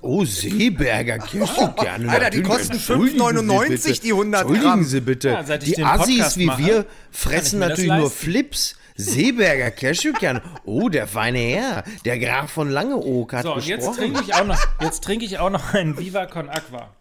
[0.00, 2.08] Oh, Seeberger Kirschkerne.
[2.10, 4.00] Alter, die kosten Entschuldigen Sie 5,99 bitte.
[4.02, 4.54] die 100 Gramm.
[4.54, 5.28] Entschuldigen Sie bitte.
[5.30, 8.10] Ja, die Assis Podcast wie mache, wir fressen natürlich nur.
[8.10, 8.76] Flips.
[8.96, 10.40] Seeberger Cashewkerne.
[10.64, 11.82] Oh, der feine Herr.
[12.04, 13.98] Der Graf von Langeoog hat So, und jetzt gesprochen.
[13.98, 16.94] trinke ich auch noch, jetzt trinke ich auch noch einen Viva Con Aqua.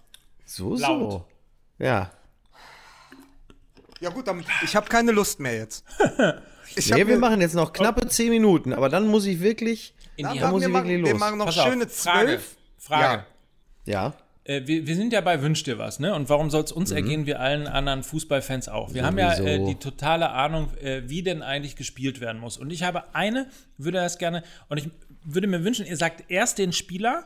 [0.44, 1.12] so, laut.
[1.12, 1.26] so.
[1.78, 2.10] Ja.
[4.04, 5.86] Ja gut, dann, ich habe keine Lust mehr jetzt.
[6.76, 9.94] Ich Nee, wir machen jetzt noch knappe 10 Minuten, aber dann muss ich wirklich.
[10.16, 11.20] In die wir, muss wir, ich machen, wirklich wir los.
[11.20, 12.26] machen noch Pass auf, schöne Frage.
[12.26, 12.56] zwölf.
[12.80, 13.26] Frage.
[13.86, 14.14] Ja.
[14.46, 16.16] Äh, wir, wir sind ja bei Wünsch dir was, ne?
[16.16, 18.94] Und warum soll es uns ergehen wie allen anderen Fußballfans auch?
[18.94, 19.64] Wir haben ja Sowieso.
[19.64, 22.58] äh, die totale Ahnung, äh, wie denn eigentlich gespielt werden muss.
[22.58, 23.48] Und ich habe eine,
[23.78, 24.90] würde das gerne, und ich
[25.24, 27.26] würde mir wünschen, ihr sagt erst den Spieler.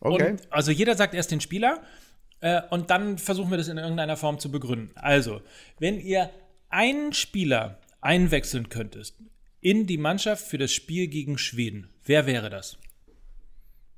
[0.00, 0.30] Okay.
[0.30, 1.82] Und, also jeder sagt erst den Spieler.
[2.40, 4.90] Äh, und dann versuchen wir das in irgendeiner Form zu begründen.
[4.94, 5.40] Also,
[5.78, 6.30] wenn ihr
[6.68, 9.14] einen Spieler einwechseln könntet
[9.60, 12.78] in die Mannschaft für das Spiel gegen Schweden, wer wäre das?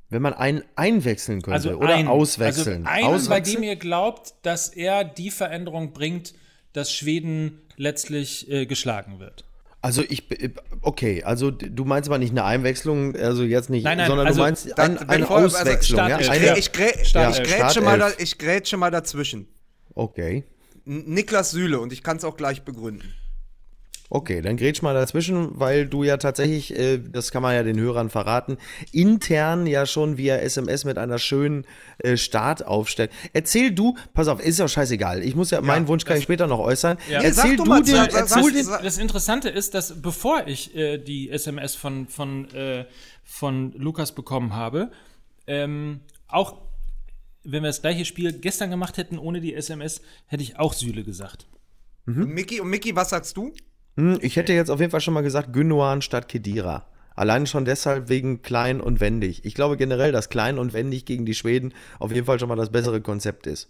[0.08, 2.86] Wenn man einen einwechseln könnte Also oder einen, auswechseln.
[2.86, 3.56] Also einen, bei Auswechseln?
[3.56, 6.34] dem ihr glaubt, dass er die Veränderung bringt,
[6.72, 9.44] dass Schweden letztlich äh, geschlagen wird.
[9.82, 10.50] Also ich, b-
[10.82, 14.40] okay, also du meinst aber nicht eine Einwechslung, also jetzt nicht, Nein, nein, sondern also
[14.40, 16.16] du meinst dann- ein, eine bevor- also Auswechslung, ja?
[16.18, 17.46] Eine, ich, grä, Startelf.
[17.48, 19.48] ich, grätsche mal da, ich grätsche mal dazwischen.
[19.94, 20.44] okay,
[20.84, 23.14] Niklas Süle und ich kann es auch gleich begründen.
[24.10, 27.78] Okay, dann grätsch mal dazwischen, weil du ja tatsächlich, äh, das kann man ja den
[27.78, 28.58] Hörern verraten,
[28.92, 31.64] intern ja schon via SMS mit einer schönen
[31.98, 33.12] äh, Startaufstellung.
[33.32, 36.46] Erzähl du, pass auf, ist ja scheißegal, ich muss ja, meinen Wunsch kann ich später
[36.48, 36.98] noch äußern.
[37.08, 37.20] Ja.
[37.22, 40.46] Erzähl Sag doch du mal, den, sag- erzähl sag- den, Das Interessante ist, dass bevor
[40.46, 42.84] ich äh, die SMS von, von, äh,
[43.24, 44.90] von Lukas bekommen habe,
[45.46, 46.56] ähm, auch
[47.44, 51.04] wenn wir das gleiche Spiel gestern gemacht hätten ohne die SMS, hätte ich auch Süle
[51.04, 51.46] gesagt.
[52.06, 52.22] Mhm.
[52.24, 53.52] Und Mickey, und Mickey, was sagst du?
[54.00, 56.86] Hm, Ich hätte jetzt auf jeden Fall schon mal gesagt, Gündogan statt Kedira.
[57.14, 59.44] Allein schon deshalb wegen klein und wendig.
[59.44, 62.56] Ich glaube generell, dass klein und wendig gegen die Schweden auf jeden Fall schon mal
[62.56, 63.68] das bessere Konzept ist.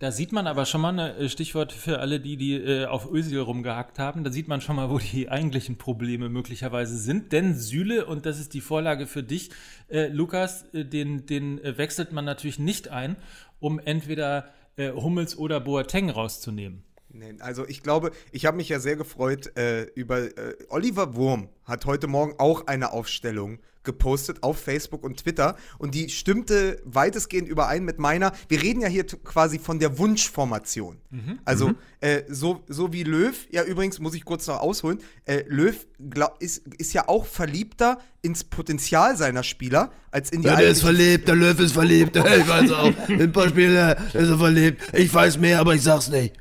[0.00, 3.38] Da sieht man aber schon mal ein Stichwort für alle, die, die äh, auf Özil
[3.38, 4.24] rumgehackt haben.
[4.24, 7.30] Da sieht man schon mal, wo die eigentlichen Probleme möglicherweise sind.
[7.30, 9.50] Denn Süle, und das ist die Vorlage für dich,
[9.88, 13.14] äh, Lukas, äh, den, den äh, wechselt man natürlich nicht ein,
[13.60, 16.82] um entweder äh, Hummels oder Boateng rauszunehmen.
[17.16, 21.48] Nee, also ich glaube, ich habe mich ja sehr gefreut äh, über äh, Oliver Wurm
[21.64, 27.48] hat heute Morgen auch eine Aufstellung gepostet auf Facebook und Twitter und die stimmte weitestgehend
[27.48, 28.32] überein mit meiner.
[28.48, 30.96] Wir reden ja hier quasi von der Wunschformation.
[31.44, 35.74] Also Äh, so, so wie Löw, ja übrigens muss ich kurz noch ausholen, äh, Löw
[36.10, 40.70] glaub, ist, ist ja auch verliebter ins Potenzial seiner Spieler als in die Ja, der
[40.70, 42.16] ist verliebt, der Löw ist verliebt.
[42.16, 44.82] Ich weiß auch, in ein paar Spiele ist er verliebt.
[44.92, 46.34] Ich weiß mehr, aber ich sag's nicht.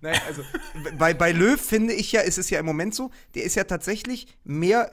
[0.00, 0.42] Nein, also
[0.96, 3.64] bei, bei Löw finde ich ja, ist es ja im Moment so, der ist ja
[3.64, 4.92] tatsächlich mehr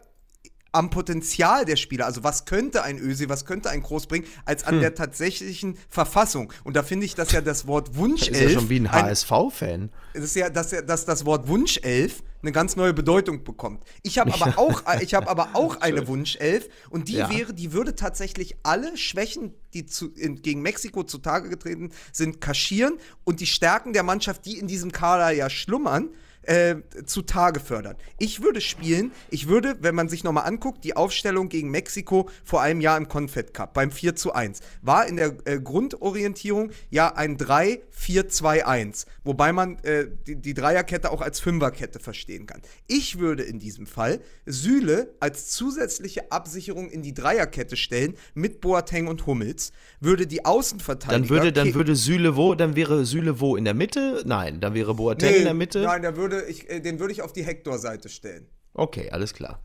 [0.76, 4.65] am Potenzial der Spieler, also was könnte ein Ösi, was könnte ein Groß bringen, als
[4.67, 4.76] Hm.
[4.76, 6.51] an der tatsächlichen Verfassung.
[6.63, 9.89] Und da finde ich, dass ja das Wort Wunschelf Ist ja schon wie ein HSV-Fan.
[10.13, 13.84] es ist ja, dass, dass das Wort Wunschelf eine ganz neue Bedeutung bekommt.
[14.03, 17.30] Ich habe aber auch, ich habe aber auch eine Wunschelf und die Ja.
[17.30, 22.97] wäre, die würde tatsächlich alle Schwächen, die zu, in, gegen Mexiko zutage getreten sind, kaschieren
[23.23, 26.09] und die Stärken der Mannschaft, die in diesem Kader ja schlummern,
[26.47, 26.75] äh,
[27.05, 27.95] zutage fördern.
[28.17, 32.61] Ich würde spielen, ich würde, wenn man sich nochmal anguckt, die Aufstellung gegen Mexiko vor
[32.61, 37.13] einem Jahr im Confed Cup beim 4 zu 1, war in der äh, Grundorientierung ja
[37.15, 42.61] ein 3-4-2-1, wobei man äh, die, die Dreierkette auch als Fünferkette verstehen kann.
[42.87, 49.07] Ich würde in diesem Fall Süle als zusätzliche Absicherung in die Dreierkette stellen mit Boateng
[49.07, 53.55] und Hummels, würde die Außenverteidiger Dann würde, dann würde Süle wo, dann wäre Süle wo
[53.55, 54.23] in der Mitte?
[54.25, 55.81] Nein, dann wäre Boateng Nee, in der Mitte.
[55.81, 58.47] Nein, der würde ich, äh, den würde ich auf die Hector-Seite stellen.
[58.73, 59.61] Okay, alles klar.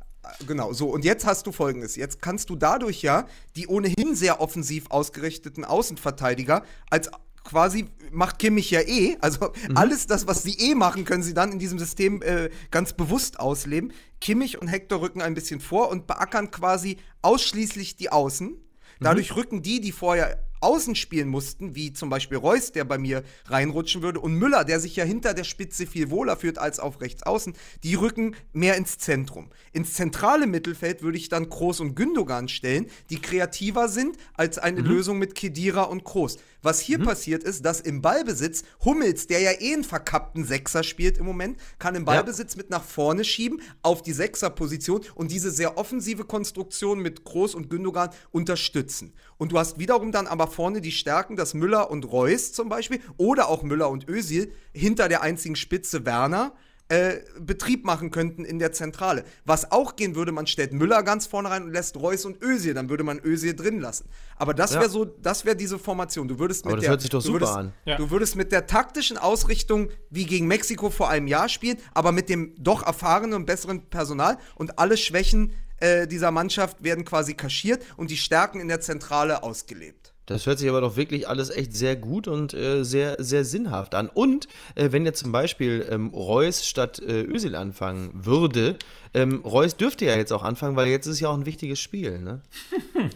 [0.47, 0.89] Genau, so.
[0.89, 1.97] Und jetzt hast du folgendes.
[1.97, 7.11] Jetzt kannst du dadurch ja die ohnehin sehr offensiv ausgerichteten Außenverteidiger als
[7.43, 11.53] quasi macht Kimmich ja eh, also alles das, was sie eh machen, können sie dann
[11.53, 13.93] in diesem System äh, ganz bewusst ausleben.
[14.21, 18.57] Kimmich und Hector rücken ein bisschen vor und beackern quasi ausschließlich die Außen.
[19.01, 23.23] Dadurch rücken die, die vorher außen spielen mussten, wie zum Beispiel Reus, der bei mir
[23.47, 27.01] reinrutschen würde, und Müller, der sich ja hinter der Spitze viel wohler führt als auf
[27.01, 29.51] rechts außen, die rücken mehr ins Zentrum.
[29.73, 34.81] Ins zentrale Mittelfeld würde ich dann Kroos und Gündogan stellen, die kreativer sind als eine
[34.81, 36.39] Lösung mit Kedira und Kroos.
[36.63, 41.17] Was hier passiert ist, dass im Ballbesitz Hummels, der ja eh einen verkappten Sechser spielt
[41.17, 45.79] im Moment, kann im Ballbesitz mit nach vorne schieben auf die Sechserposition und diese sehr
[45.79, 49.15] offensive Konstruktion mit Kroos und Gündogan unterstützen.
[49.41, 53.01] Und du hast wiederum dann aber vorne die Stärken, dass Müller und Reus zum Beispiel
[53.17, 56.53] oder auch Müller und Özil hinter der einzigen Spitze Werner
[56.89, 59.25] äh, Betrieb machen könnten in der Zentrale.
[59.47, 62.75] Was auch gehen würde, man stellt Müller ganz vorne rein und lässt Reus und Özil,
[62.75, 64.11] dann würde man Özil drin lassen.
[64.37, 64.81] Aber das Ja.
[64.81, 66.29] wäre so, das wäre diese Formation.
[66.29, 67.73] Du würdest mit Aber das der, hört sich doch du super würdest, an.
[67.87, 67.97] Ja.
[67.97, 72.29] Du würdest mit der taktischen Ausrichtung wie gegen Mexiko vor einem Jahr spielen, aber mit
[72.29, 77.83] dem doch erfahrenen und besseren Personal und alle Schwächen äh, dieser Mannschaft werden quasi kaschiert
[77.97, 80.13] und die Stärken in der Zentrale ausgelebt.
[80.31, 83.97] Das hört sich aber doch wirklich alles echt sehr gut und äh, sehr, sehr sinnhaft
[83.97, 84.09] an.
[84.09, 88.77] Und äh, wenn jetzt zum Beispiel ähm, Reus statt äh, Özil anfangen würde,
[89.13, 92.21] ähm, Reus dürfte ja jetzt auch anfangen, weil jetzt ist ja auch ein wichtiges Spiel,
[92.21, 92.43] ne?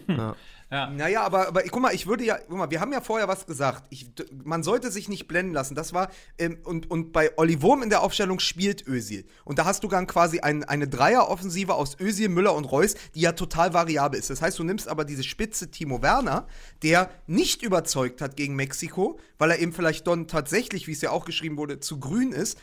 [0.69, 3.45] Naja, aber, aber guck mal, ich würde ja, guck mal, wir haben ja vorher was
[3.45, 3.83] gesagt.
[3.91, 4.11] Ich,
[4.43, 5.75] man sollte sich nicht blenden lassen.
[5.75, 6.09] Das war,
[6.39, 9.25] ähm, und, und bei Olli Wurm in der Aufstellung spielt Özil.
[9.43, 13.21] Und da hast du dann quasi ein, eine Dreieroffensive aus Özil, Müller und Reus, die
[13.21, 14.29] ja total variabel ist.
[14.29, 16.47] Das heißt, du nimmst aber diese Spitze Timo Werner,
[16.81, 21.11] der nicht überzeugt hat gegen Mexiko, weil er eben vielleicht dann tatsächlich, wie es ja
[21.11, 22.57] auch geschrieben wurde, zu grün ist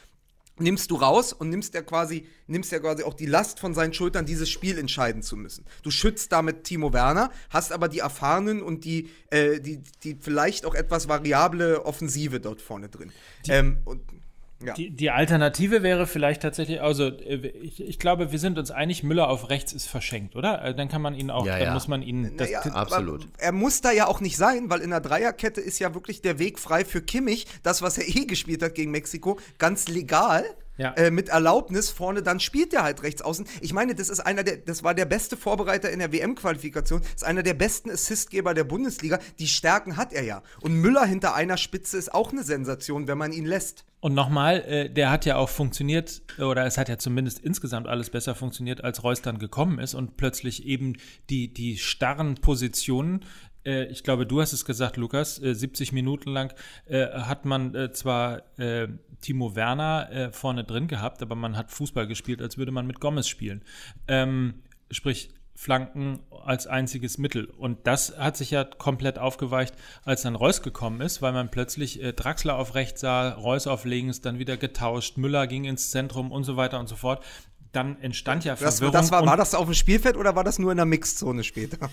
[0.58, 3.94] nimmst du raus und nimmst ja quasi, nimmst ja quasi auch die Last von seinen
[3.94, 5.64] Schultern, dieses Spiel entscheiden zu müssen.
[5.82, 10.66] Du schützt damit Timo Werner, hast aber die erfahrenen und die, äh, die, die vielleicht
[10.66, 13.12] auch etwas variable Offensive dort vorne drin.
[13.48, 14.02] ähm, und,
[14.64, 14.74] ja.
[14.74, 19.02] Die, die Alternative wäre vielleicht tatsächlich, also äh, ich, ich glaube, wir sind uns einig,
[19.02, 20.62] Müller auf rechts ist verschenkt, oder?
[20.64, 21.74] Äh, Dann kann man ihn auch, Ja, dann ja.
[21.74, 22.36] muss man ihn.
[22.36, 23.28] Das, Naja, absolut.
[23.38, 26.38] Er muss da ja auch nicht sein, weil in der Dreierkette ist ja wirklich der
[26.38, 30.44] Weg frei für Kimmich, das, was er eh gespielt hat gegen Mexiko, ganz legal.
[30.78, 30.92] Ja.
[30.94, 33.46] Äh, mit Erlaubnis vorne, dann spielt er halt rechts außen.
[33.60, 37.24] Ich meine, das ist einer der, das war der beste Vorbereiter in der WM-Qualifikation, ist
[37.24, 39.18] einer der besten Assistgeber der Bundesliga.
[39.38, 40.42] Die Stärken hat er ja.
[40.62, 43.84] Und Müller hinter einer Spitze ist auch eine Sensation, wenn man ihn lässt.
[44.02, 48.10] Und nochmal, äh, der hat ja auch funktioniert, oder es hat ja zumindest insgesamt alles
[48.10, 50.96] besser funktioniert, als Reus dann gekommen ist und plötzlich eben
[51.30, 53.24] die, die starren Positionen,
[53.64, 56.52] äh, ich glaube, du hast es gesagt, Lukas, äh, 70 Minuten lang
[56.86, 58.88] äh, hat man äh, zwar äh,
[59.20, 62.98] Timo Werner äh, vorne drin gehabt, aber man hat Fußball gespielt, als würde man mit
[62.98, 63.62] Gomez spielen.
[64.08, 65.30] Ähm, sprich,
[65.62, 67.44] Flanken als einziges Mittel.
[67.44, 72.02] Und das hat sich ja komplett aufgeweicht, als dann Reus gekommen ist, weil man plötzlich
[72.02, 76.32] äh, Draxler auf rechts sah, Reus auf links, dann wieder getauscht, Müller ging ins Zentrum
[76.32, 77.24] und so weiter und so fort.
[77.70, 80.42] Dann entstand ja Das, Verwirrung das war, und, war das auf dem Spielfeld oder war
[80.42, 81.90] das nur in der Mixzone später?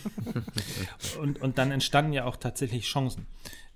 [1.21, 3.27] und, und dann entstanden ja auch tatsächlich Chancen.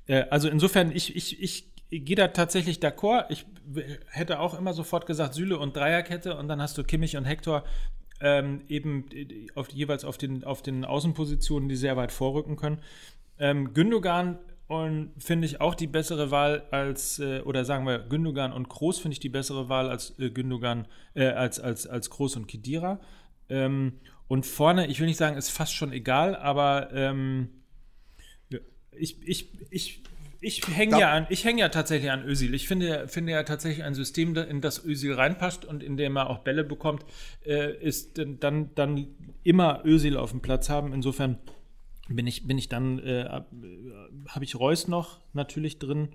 [0.08, 3.26] Äh, also insofern, ich, ich, ich gehe da tatsächlich d'accord.
[3.30, 3.46] Ich
[4.08, 7.64] hätte auch immer sofort gesagt Süle und Dreierkette und dann hast du Kimmich und Hector
[8.24, 12.80] ähm, eben äh, auf, jeweils auf den, auf den Außenpositionen, die sehr weit vorrücken können.
[13.38, 18.54] Ähm, Gündogan und finde ich auch die bessere Wahl als, äh, oder sagen wir Gündogan
[18.54, 22.38] und Groß finde ich die bessere Wahl als äh, Gündogan, äh, als, als, als Groß
[22.38, 23.02] und Kedira.
[23.50, 24.00] Ähm,
[24.30, 27.50] und vorne, ich will nicht sagen, ist fast schon egal, aber ähm,
[28.92, 30.04] ich, ich, ich,
[30.46, 32.54] Ich hänge ja, an- ich häng ja tatsächlich an Özil.
[32.54, 36.30] Ich finde, finde ja tatsächlich ein System, in das Özil reinpasst und in dem er
[36.30, 37.06] auch Bälle bekommt,
[37.46, 39.08] äh, ist dann, dann
[39.44, 40.94] immer Özil auf dem Platz haben.
[40.94, 41.38] Insofern
[42.10, 43.24] bin ich, bin ich dann, äh,
[44.28, 46.10] habe ich Reus noch natürlich drin.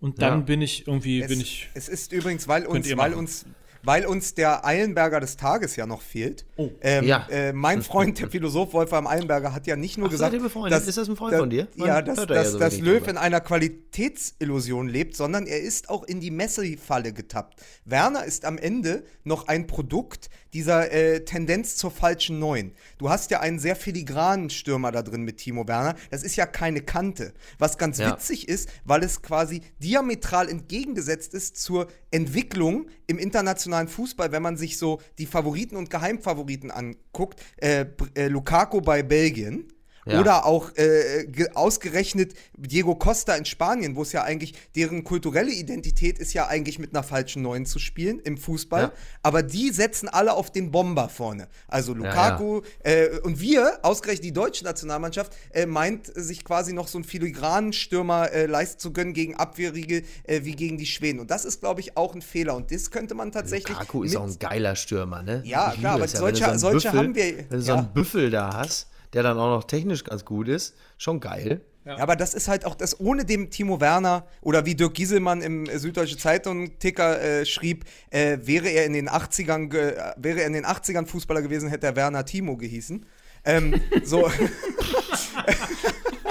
[0.00, 0.44] Und dann Ja.
[0.44, 1.68] bin ich irgendwie, Es, bin ich.
[1.74, 3.44] es ist übrigens, weil uns, weil uns,
[3.86, 6.44] weil uns der Eilenberger des Tages ja noch fehlt.
[6.56, 6.70] Oh.
[6.80, 7.26] Ähm, Ja.
[7.30, 10.86] äh, mein Freund, der Philosoph Wolfram Eilenberger, hat ja nicht nur Ach, gesagt, befreundet?
[10.86, 11.68] Ist das ein Freund da- von dir?
[11.76, 15.46] Man Ja, dass, hört da ja dass, so dass Löw in einer Qualitätsillusion lebt, sondern
[15.46, 17.60] er ist auch in die Messi-Falle getappt.
[17.84, 22.72] Werner ist am Ende noch ein Produkt dieser äh, Tendenz zur falschen Neun.
[22.96, 25.96] Du hast ja einen sehr filigranen Stürmer da drin mit Timo Werner.
[26.10, 27.34] Das ist ja keine Kante.
[27.58, 28.10] Was ganz Ja.
[28.10, 34.56] witzig ist, weil es quasi diametral entgegengesetzt ist zur Entwicklung im internationalen Fußball, wenn man
[34.56, 37.42] sich so die Favoriten und Geheimfavoriten anguckt.
[37.58, 37.84] Äh,
[38.14, 39.68] äh, Lukaku bei Belgien.
[40.08, 40.20] Ja.
[40.20, 45.50] Oder auch äh, ge- ausgerechnet Diego Costa in Spanien, wo es ja eigentlich, deren kulturelle
[45.50, 48.82] Identität ist ja eigentlich mit einer falschen Neun zu spielen im Fußball.
[48.82, 48.92] Ja.
[49.24, 51.48] Aber die setzen alle auf den Bomber vorne.
[51.66, 56.98] Also Lukaku Äh, und wir, ausgerechnet die deutsche Nationalmannschaft, äh, meint sich quasi noch so
[56.98, 61.18] einen filigranen Stürmer äh, leisten zu können gegen Abwehrige äh, wie gegen die Schweden.
[61.18, 62.54] Und das ist, glaube ich, auch ein Fehler.
[62.54, 63.68] Und das könnte man tatsächlich.
[63.76, 65.42] Lukaku ist auch ein geiler Stürmer, ne?
[65.44, 67.78] Ja, klar, aber ja, solche- so solche haben wir- Wenn du so ja.
[67.78, 71.60] einen Büffel da hast, der dann auch noch technisch ganz gut ist, schon geil.
[71.84, 71.98] Ja.
[71.98, 75.66] Aber das ist halt auch das, ohne dem Timo Werner oder wie Dirk Gieselmann im
[75.66, 80.40] äh, Süddeutsche Zeitung Ticker äh, schrieb, äh, wäre er in den 80ern, ge- äh, wäre
[80.40, 83.06] er in den 80ern Fußballer gewesen, hätte er Werner Timo gehießen.
[83.44, 84.28] Ähm, so.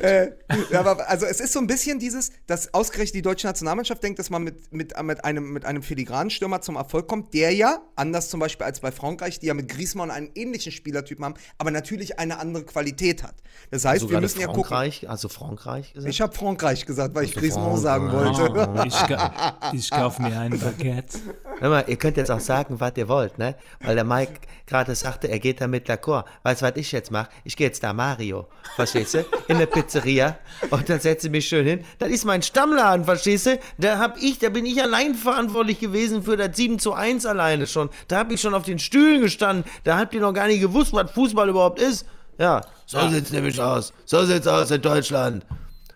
[0.00, 0.30] Äh,
[0.70, 4.18] ja, aber also es ist so ein bisschen dieses, dass ausgerechnet die deutsche Nationalmannschaft denkt,
[4.18, 7.80] dass man mit, mit, mit, einem, mit einem filigranen Stürmer zum Erfolg kommt, der ja,
[7.96, 11.70] anders zum Beispiel als bei Frankreich, die ja mit Griezmann einen ähnlichen Spielertypen haben, aber
[11.70, 13.34] natürlich eine andere Qualität hat.
[13.70, 14.64] Das heißt, Sogar wir müssen ja gucken.
[14.64, 16.10] Frankreich, also Frankreich gesagt?
[16.14, 18.38] Ich habe Frankreich gesagt, weil ich Also Griezmann sagen Frankreich.
[18.56, 18.88] wollte.
[18.88, 21.18] Ich, ka- ich kaufe mir ein Baguette.
[21.58, 23.54] Hör mal, ihr könnt jetzt auch sagen, was ihr wollt, ne?
[23.80, 24.32] Weil der Mike
[24.66, 26.24] gerade sagte, er geht da mit d'accord.
[26.42, 27.28] Weißt du, was ich jetzt mache?
[27.44, 28.46] Ich gehe jetzt da Mario,
[28.76, 29.18] verstehst du?
[29.48, 30.38] In eine Pizzeria
[30.70, 31.84] und dann setze ich mich schön hin.
[31.98, 33.58] Das ist mein Stammladen, verstehst du?
[33.78, 37.66] Da hab ich, da bin ich allein verantwortlich gewesen für das 7 zu 1 alleine
[37.66, 37.90] schon.
[38.08, 39.64] Da hab ich schon auf den Stühlen gestanden.
[39.84, 42.06] Da habt ihr noch gar nicht gewusst, was Fußball überhaupt ist.
[42.38, 43.92] Ja, so sieht's nämlich aus.
[44.06, 45.44] So sieht's aus in Deutschland.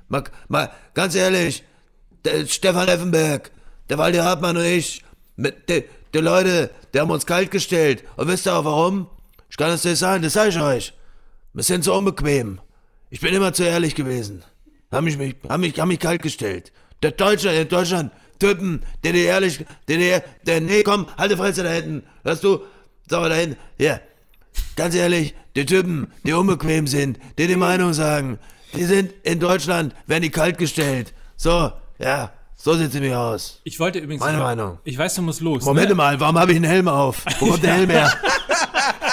[0.09, 1.65] Mal, mal ganz ehrlich,
[2.25, 3.51] der Stefan Effenberg,
[3.89, 5.03] der Waldi Hartmann und ich,
[5.37, 8.05] mit die, die Leute, die haben uns kalt gestellt.
[8.17, 9.09] Und wisst ihr auch warum?
[9.51, 10.95] Ich kann es dir sagen, das sage ich euch.
[11.53, 12.61] Wir sind so unbequem.
[13.15, 14.43] Ich bin immer zu ehrlich gewesen.
[14.91, 16.73] Haben mich, mich, haben mich, haben mich kalt gestellt.
[17.01, 18.11] Der Deutsche in Deutschland,
[18.41, 22.03] Typen, der dir ehrlich, der dir, der, nee, komm, halt die Fresse da hinten.
[22.25, 22.65] Hörst du?
[23.09, 23.57] Sag mal da hinten.
[23.79, 24.01] Hier.
[24.75, 28.41] Ganz ehrlich, die Typen, die unbequem sind, die die Meinung sagen,
[28.75, 31.15] die sind in Deutschland, werden die kalt gestellt.
[31.37, 33.61] So, ja, so sieht sie mir aus.
[33.63, 34.25] Ich wollte übrigens.
[34.25, 34.79] Meine Meinung.
[34.83, 35.65] Ich weiß, du musst los.
[35.65, 35.95] Moment ne?
[35.95, 37.25] mal, warum habe ich einen Helm auf?
[37.39, 38.13] Wo kommt der Helm her?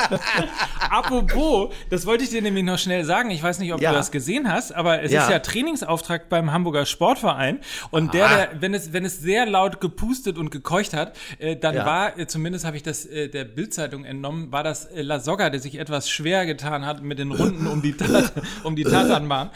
[0.90, 3.32] Apropos, das wollte ich dir nämlich noch schnell sagen.
[3.32, 3.92] Ich weiß nicht, ob Ja.
[3.92, 5.24] du das gesehen hast, aber es Ja.
[5.24, 7.60] ist ja Trainingsauftrag beim Hamburger Sportverein.
[7.92, 11.76] Und der, der, wenn es, wenn es sehr laut gepustet und gekeucht hat, äh, dann
[11.76, 11.86] Ja.
[11.86, 15.50] war, äh, zumindest habe ich das äh, der Bildzeitung entnommen, war das äh, La Soga,
[15.50, 18.34] der sich etwas schwer getan hat mit den Runden um die, Tat,
[18.64, 19.50] um die Tatanbahn.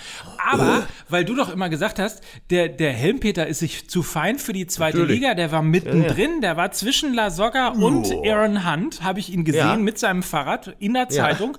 [0.51, 4.53] Aber, weil du doch immer gesagt hast, der, der Helmpeter ist sich zu fein für
[4.53, 5.19] die zweite Natürlich.
[5.21, 9.43] Liga, der war mittendrin, der war zwischen La Soga und Aaron Hunt, habe ich ihn
[9.43, 11.09] gesehen mit seinem Fahrrad in der Ja.
[11.09, 11.57] Zeitung,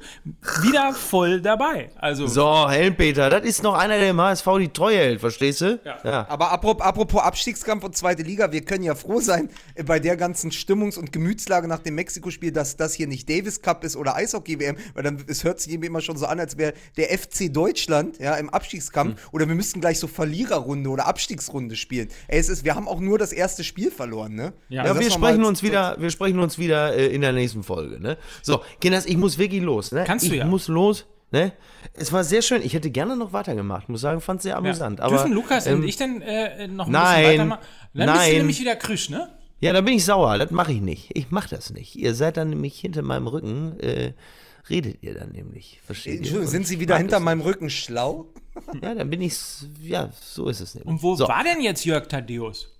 [0.62, 1.88] wieder voll dabei.
[1.96, 5.80] Also, So, Helmpeter, das ist noch einer, der im HSV die Treue hält, verstehst du?
[6.04, 6.26] Ja.
[6.28, 10.16] Aber apropos, apropos Abstiegskampf und zweite Liga, wir können ja froh sein äh, bei der
[10.18, 14.14] ganzen Stimmungs- und Gemütslage nach dem Mexiko-Spiel, dass das hier nicht Davis Cup ist oder
[14.16, 18.18] Eishockey-WM, weil dann es hört sich immer schon so an, als wäre der FC Deutschland
[18.18, 22.08] ja im Abstiegskampf oder wir müssten gleich so Verliererrunde oder Abstiegsrunde spielen.
[22.28, 24.52] Ey, es ist, wir haben auch nur das erste Spiel verloren, ne?
[24.68, 27.22] Ja, Also Ja, wir das noch sprechen uns wieder, wir sprechen uns wieder äh, in
[27.22, 28.18] der nächsten Folge, ne?
[28.42, 30.04] So, Kinders, ich muss wirklich los, ne?
[30.06, 30.46] Kannst du ich ja.
[30.46, 31.52] muss los, ne?
[31.94, 32.62] Es war sehr schön.
[32.62, 35.00] Ich hätte gerne noch weitergemacht, muss sagen, fand es sehr amüsant.
[35.00, 37.66] Aber, Dürfen Lukas ähm, und ich denn äh, noch ein nein, bisschen weitermachen?
[37.94, 38.36] Dann bist du nein.
[38.38, 39.28] nämlich wieder krüsch, ne?
[39.60, 40.38] Ja, da bin ich sauer.
[40.38, 41.10] Das mache ich nicht.
[41.14, 41.96] Ich mache das nicht.
[41.96, 44.12] Ihr seid dann nämlich hinter meinem Rücken, äh,
[44.68, 45.80] redet ihr dann nämlich.
[45.84, 46.18] Versteht ihr?
[46.18, 48.32] Entschuldigung, sind Sie ich wieder hinter meinem Rücken schlau?
[48.82, 49.36] Ja, dann bin ich,
[49.82, 50.90] ja, so ist es nämlich.
[50.90, 51.28] Und wo so.
[51.28, 52.75] war denn jetzt Jörg Thaddeus?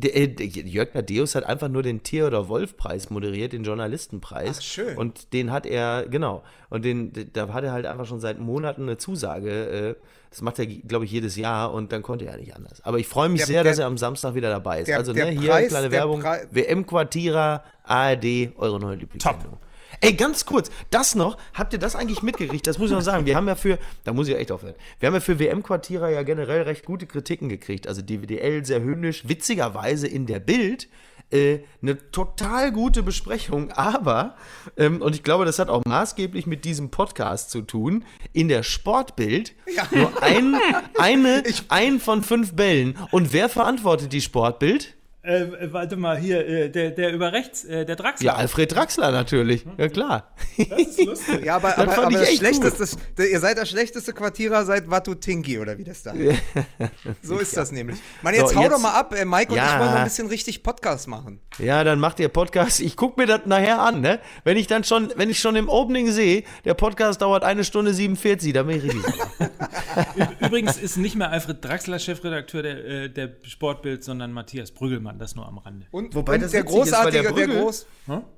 [0.00, 4.56] Der, äh, Jörg Thaddeus hat einfach nur den Tier- oder Wolf-Preis moderiert, den Journalistenpreis.
[4.58, 4.96] Ach, schön.
[4.96, 8.82] Und den hat er, genau, und den, da hat er halt einfach schon seit Monaten
[8.82, 9.50] eine Zusage.
[9.50, 9.94] Äh,
[10.30, 12.82] das macht er, glaube ich, jedes Jahr und dann konnte er nicht anders.
[12.84, 14.88] Aber ich freue mich Der- sehr, der- dass er am Samstag wieder dabei ist.
[14.88, 16.20] der- also, ne, hier Preis- kleine Werbung.
[16.20, 19.56] Prei- WM Quartira, ARD, eure neue Lieblingssendung.
[20.00, 22.66] Ey, ganz kurz, das noch, habt ihr das eigentlich mitgekriegt?
[22.66, 23.26] Das muss ich noch sagen.
[23.26, 24.74] Wir haben ja für, da muss ich echt aufhören.
[25.00, 27.88] Wir haben ja für WM-Quartierer ja generell recht gute Kritiken gekriegt.
[27.88, 30.88] Also DWDL sehr höhnisch, witzigerweise in der Bild
[31.30, 34.36] äh, eine total gute Besprechung, aber,
[34.76, 38.62] ähm, und ich glaube, das hat auch maßgeblich mit diesem Podcast zu tun, in der
[38.62, 39.52] Sportbild
[39.90, 40.56] nur ein,
[40.98, 42.96] eine, ein von fünf Bällen.
[43.10, 44.94] Und wer verantwortet die Sportbild?
[45.28, 48.24] Äh, äh, warte mal, hier, äh, der, der über rechts, äh, der Draxler.
[48.26, 49.66] Ja, Alfred Draxler natürlich.
[49.76, 50.32] Ja, klar.
[50.56, 51.44] das ist lustig.
[51.44, 54.88] Ja, aber, Das aber, aber das echt schlechteste, der, ihr seid der schlechteste Quartierer seit
[54.90, 56.42] Watutinki oder wie das da heißt.
[57.22, 57.98] So ist das nämlich.
[58.22, 59.14] Mann, jetzt So, hau jetzt- doch mal ab.
[59.14, 59.66] Äh, Mike und Ja.
[59.74, 61.40] ich wollen noch ein bisschen richtig Podcast machen.
[61.58, 62.80] Ja, dann macht ihr Podcast.
[62.80, 64.20] Ich gucke mir das nachher an, ne?
[64.44, 67.92] Wenn ich dann schon, wenn ich schon im Opening sehe, der Podcast dauert eine Stunde
[67.92, 69.04] 47, dann bin ich richtig.
[70.40, 75.34] Übrigens ist nicht mehr Alfred Draxler Chefredakteur der, äh, der Sportbild, sondern Matthias Brüggelmann, das
[75.34, 75.86] nur am Rande.
[75.90, 77.86] Und, Wobei und das der witzig ist, weil der großartige, der, Brügel- groß.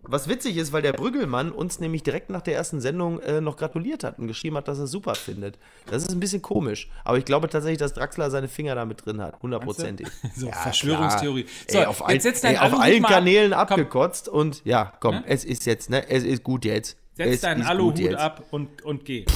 [0.03, 3.57] Was witzig ist, weil der Brüggelmann uns nämlich direkt nach der ersten Sendung äh, noch
[3.57, 5.59] gratuliert hat und geschrieben hat, dass er es super findet.
[5.87, 6.89] Das ist ein bisschen komisch.
[7.05, 9.41] Aber ich glaube tatsächlich, dass Draxler seine Finger da mit drin hat.
[9.43, 10.07] Hundertprozentig.
[10.37, 11.45] So, Ja, Verschwörungstheorie.
[11.69, 11.83] Klar.
[11.83, 13.11] ey, auf, all, jetzt setz deinen ey, auf allen ab.
[13.11, 15.25] Kanälen Komm, abgekotzt und ja, komm, Ne?
[15.27, 16.09] es ist jetzt, ne?
[16.09, 16.97] Es ist gut jetzt.
[17.15, 19.25] Setz es deinen Aluhut ab und, und geh.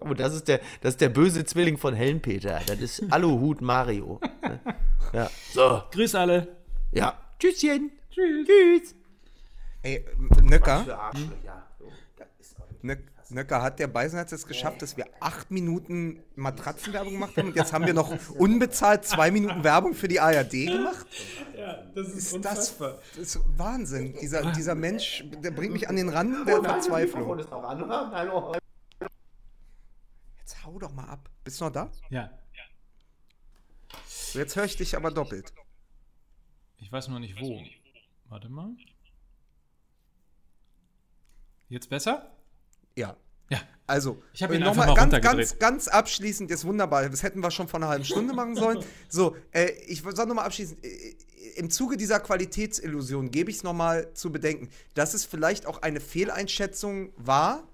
[0.00, 2.60] Und das ist der, das ist der böse Zwilling von Helmpeter.
[2.68, 4.20] Das ist Aluhut Mario.
[5.12, 5.30] Ja.
[5.52, 6.56] So, Grüß alle.
[6.92, 7.18] ja.
[7.38, 7.92] Tschüsschen.
[8.10, 8.46] Tschüss.
[8.46, 8.94] Tschüss.
[9.82, 10.04] Ey,
[10.42, 11.12] Nöcker,
[12.82, 12.96] Nö-
[13.30, 17.72] Nöcker, hat der Beisenherz jetzt geschafft, dass wir acht Minuten Matratzenwerbung gemacht haben und jetzt
[17.72, 21.06] haben wir noch unbezahlt zwei Minuten Werbung für die ARD gemacht?
[21.56, 24.16] Ja, das ist, Ist das, das ist Wahnsinn.
[24.20, 27.38] Dieser, dieser Mensch, der bringt mich an den Rand der Verzweiflung.
[30.38, 31.28] Jetzt hau doch mal ab.
[31.44, 31.88] Bist du noch da?
[32.10, 32.30] Ja,
[34.34, 35.52] jetzt höre ich dich aber doppelt.
[36.78, 37.62] ich weiß noch nicht wo.
[38.28, 38.70] Warte mal.
[41.68, 42.30] Jetzt besser?
[42.96, 43.16] Ja.
[43.50, 43.60] Ja.
[43.86, 47.08] Also, Ich hab äh, ihn noch einfach mal mal ganz, ganz, ganz abschließend, jetzt wunderbar,
[47.08, 48.84] das hätten wir schon vor einer halben Stunde machen sollen.
[49.08, 51.16] So, äh, ich sage nochmal abschließend, äh,
[51.56, 56.00] im Zuge dieser Qualitätsillusion gebe ich es nochmal zu bedenken, dass es vielleicht auch eine
[56.00, 57.66] Fehleinschätzung war,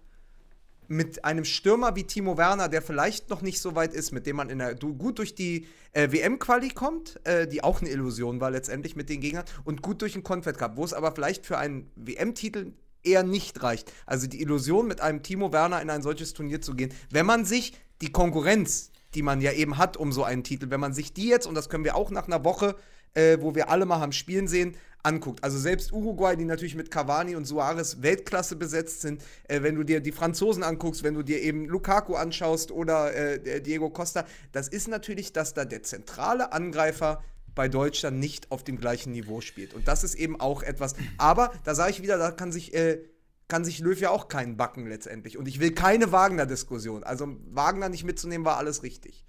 [0.89, 4.37] mit einem Stürmer wie Timo Werner, der vielleicht noch nicht so weit ist, mit dem
[4.37, 8.51] man in der, gut durch die äh, WM-Quali kommt, äh, die auch eine Illusion war
[8.51, 11.59] letztendlich mit den Gegnern, und gut durch den Confed Cup, wo es aber vielleicht für
[11.59, 12.72] einen WM-Titel
[13.03, 13.93] eher nicht reicht.
[14.07, 17.45] Also die Illusion, mit einem Timo Werner in ein solches Turnier zu gehen, wenn man
[17.45, 21.12] sich die Konkurrenz, die man ja eben hat um so einen Titel, wenn man sich
[21.12, 22.76] die jetzt, und das können wir auch nach einer Woche,
[23.15, 25.45] äh, wo wir alle mal haben spielen sehen, anguckt.
[25.45, 29.85] Also selbst Uruguay, die natürlich mit Cavani und Suarez Weltklasse besetzt sind, äh, wenn du
[29.85, 34.25] dir die Franzosen anguckst, wenn du dir eben Lukaku anschaust oder äh, der Diego Costa,
[34.53, 37.23] das ist natürlich, dass da der zentrale Angreifer
[37.55, 39.75] bei Deutschland nicht auf dem gleichen Niveau spielt.
[39.75, 40.95] Und das ist eben auch etwas.
[41.19, 42.99] Aber da sage ich wieder, da kann sich, äh,
[43.47, 45.39] kann sich Löw ja auch keinen backen letztendlich.
[45.39, 47.05] Und ich will keine Wagner-Diskussion.
[47.05, 49.25] Also Wagner nicht mitzunehmen, war alles richtig.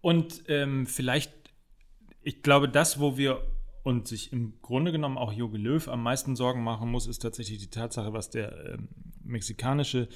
[0.00, 1.32] Und ähm, vielleicht,
[2.28, 3.42] ich glaube, das, wo wir
[3.84, 7.58] und sich im Grunde genommen auch Jogi Löw am meisten Sorgen machen muss, ist tatsächlich
[7.58, 8.88] die Tatsache, was der ähm,
[9.24, 10.08] mexikanische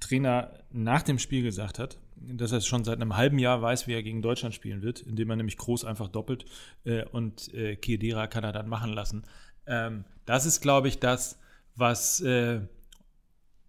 [0.00, 3.92] Trainer nach dem Spiel gesagt hat, dass er schon seit einem halben Jahr weiß, wie
[3.92, 6.46] er gegen Deutschland spielen wird, indem er nämlich Groß einfach doppelt
[6.84, 9.24] äh, und äh, Kiedera kann er dann machen lassen.
[9.66, 11.38] Ähm, das ist, glaube ich, das,
[11.76, 12.62] was äh,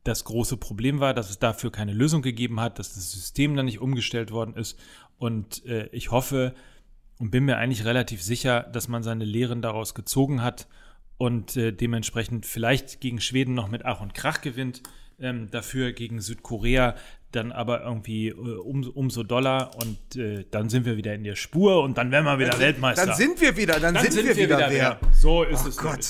[0.05, 3.65] das große Problem war, dass es dafür keine Lösung gegeben hat, dass das System dann
[3.65, 4.79] nicht umgestellt worden ist.
[5.17, 6.55] Und äh, ich hoffe
[7.19, 10.67] und bin mir eigentlich relativ sicher, dass man seine Lehren daraus gezogen hat
[11.17, 14.81] und äh, dementsprechend vielleicht gegen Schweden noch mit Ach und Krach gewinnt,
[15.19, 16.95] ähm, dafür gegen Südkorea
[17.31, 21.35] dann aber irgendwie äh, um, umso doller und äh, dann sind wir wieder in der
[21.35, 23.05] Spur und dann werden wir wieder Weltmeister.
[23.05, 24.99] Dann sind wir wieder, dann, sind, wir, wieder, wer.
[25.13, 25.77] So ist Oh es.
[25.77, 25.91] Gott.
[25.91, 26.07] nämlich.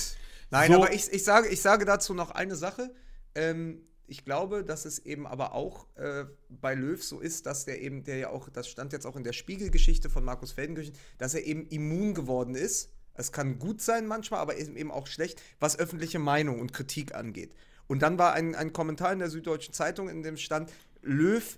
[0.51, 2.91] Nein, So- aber ich, ich, sage, ich sage dazu noch eine Sache.
[3.35, 7.81] Ähm, ich glaube, dass es eben aber auch äh, bei Löw so ist, dass der
[7.81, 11.33] eben, der ja auch, das stand jetzt auch in der Spiegelgeschichte von Markus Feldenkirchen, dass
[11.33, 12.91] er eben immun geworden ist.
[13.13, 17.53] Es kann gut sein manchmal, aber eben auch schlecht, was öffentliche Meinung und Kritik angeht.
[17.87, 21.57] Und dann war ein, ein Kommentar in der Süddeutschen Zeitung, in dem stand, Löw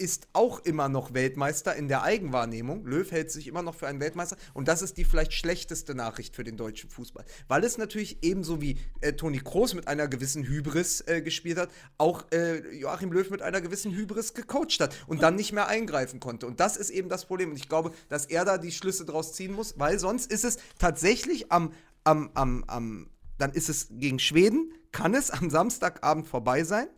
[0.00, 2.86] ist auch immer noch Weltmeister in der Eigenwahrnehmung.
[2.86, 6.34] Löw hält sich immer noch für einen Weltmeister und das ist die vielleicht schlechteste Nachricht
[6.34, 7.24] für den deutschen Fußball.
[7.48, 11.70] Weil es natürlich ebenso wie äh, Toni Kroos mit einer gewissen Hybris äh, gespielt hat,
[11.98, 16.18] auch äh, Joachim Löw mit einer gewissen Hybris gecoacht hat und dann nicht mehr eingreifen
[16.18, 16.46] konnte.
[16.46, 17.50] Und das ist eben das Problem.
[17.50, 20.56] Und ich glaube, dass er da die Schlüsse draus ziehen muss, weil sonst ist es
[20.78, 21.74] tatsächlich am,
[22.04, 26.88] am, am, am dann ist es gegen Schweden, kann es am Samstagabend vorbei sein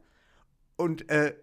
[0.77, 1.35] und äh,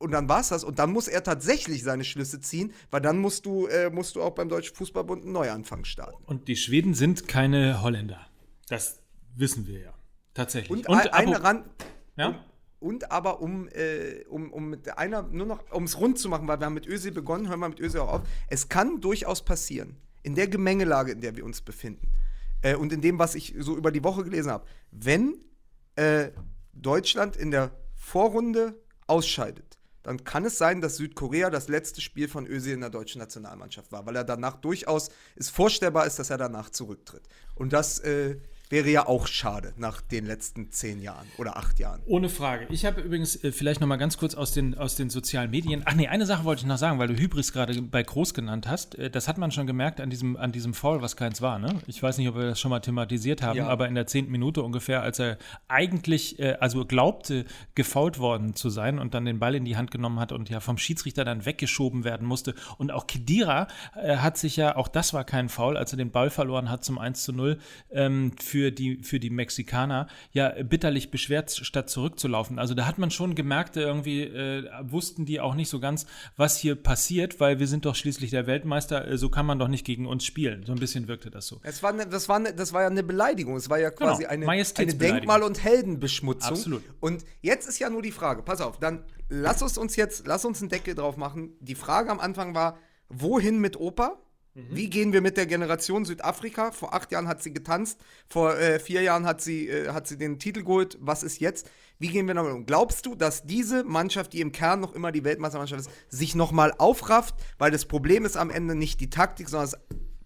[0.00, 0.64] und dann war es das.
[0.64, 4.22] Und dann muss er tatsächlich seine Schlüsse ziehen, weil dann musst du, äh, musst du
[4.22, 6.24] auch beim Deutschen Fußballbund einen Neuanfang starten.
[6.24, 8.26] Und die Schweden sind keine Holländer.
[8.68, 9.00] Das
[9.36, 9.94] wissen wir ja.
[10.34, 10.70] Tatsächlich.
[10.70, 11.66] Und, Und ein- eine Rand.
[12.16, 12.44] Ja?
[12.80, 16.48] Und aber um, äh, um, um mit einer, nur noch, um es rund zu machen,
[16.48, 18.22] weil wir haben mit Öse begonnen, hören wir mit Öse auch auf.
[18.48, 22.10] Es kann durchaus passieren, in der Gemengelage, in der wir uns befinden,
[22.62, 25.44] äh, und in dem, was ich so über die Woche gelesen habe, wenn
[25.96, 26.30] äh,
[26.72, 32.46] Deutschland in der Vorrunde ausscheidet, dann kann es sein, dass Südkorea das letzte Spiel von
[32.46, 36.38] Özil in der deutschen Nationalmannschaft war, weil er danach durchaus es vorstellbar ist, dass er
[36.38, 37.22] danach zurücktritt.
[37.54, 38.36] Und das äh,
[38.70, 42.00] wäre ja auch schade nach den letzten zehn Jahren oder acht Jahren.
[42.06, 42.66] Ohne Frage.
[42.70, 45.82] Ich habe übrigens äh, vielleicht noch mal ganz kurz aus den, aus den sozialen Medien.
[45.84, 48.68] Ach nee, eine Sache wollte ich noch sagen, weil du Hybris gerade bei Groß genannt
[48.68, 48.94] hast.
[48.96, 51.58] Äh, das hat man schon gemerkt an diesem, an diesem Foul, was keins war.
[51.58, 51.80] Ne?
[51.88, 53.66] Ich weiß nicht, ob wir das schon mal thematisiert haben, Ja.
[53.66, 57.44] aber in der zehnten Minute ungefähr, als er eigentlich, äh, also glaubte,
[57.74, 60.60] gefault worden zu sein und dann den Ball in die Hand genommen hat und ja
[60.60, 62.54] vom Schiedsrichter dann weggeschoben werden musste.
[62.78, 63.66] Und auch Kedira
[64.00, 66.84] äh, hat sich ja, auch das war kein Foul, als er den Ball verloren hat
[66.84, 67.58] zum 1 zu 0
[67.90, 72.58] ähm, für, die, für die Mexikaner, ja bitterlich beschwert, statt zurückzulaufen.
[72.58, 76.06] Also da hat man schon gemerkt, irgendwie äh, wussten die auch nicht so ganz,
[76.36, 79.68] was hier passiert, weil wir sind doch schließlich der Weltmeister, äh, so kann man doch
[79.68, 80.64] nicht gegen uns spielen.
[80.66, 81.60] So ein bisschen wirkte das so.
[81.62, 83.56] Es war ne, das, war ne, das war ja eine Beleidigung.
[83.56, 84.94] Es war ja quasi Genau, eine, eine.
[84.94, 86.50] Denkmal- und Heldenbeschmutzung.
[86.50, 86.82] Absolut.
[87.00, 90.44] Und jetzt ist ja nur die Frage, pass auf, dann lass uns uns jetzt, lass
[90.44, 91.56] uns einen Deckel drauf machen.
[91.60, 94.18] Die Frage am Anfang war, wohin mit Opa?
[94.54, 94.66] Mhm.
[94.70, 96.72] Wie gehen wir mit der Generation Südafrika?
[96.72, 100.18] Vor acht Jahren hat sie getanzt, vor äh, vier Jahren hat sie, äh, hat sie
[100.18, 100.98] den Titel geholt.
[101.00, 101.70] Was ist jetzt?
[101.98, 102.66] Wie gehen wir damit um?
[102.66, 106.72] Glaubst du, dass diese Mannschaft, die im Kern noch immer die Weltmeistermannschaft ist, sich nochmal
[106.78, 107.34] aufrafft?
[107.58, 109.80] Weil das Problem ist am Ende nicht die Taktik, sondern das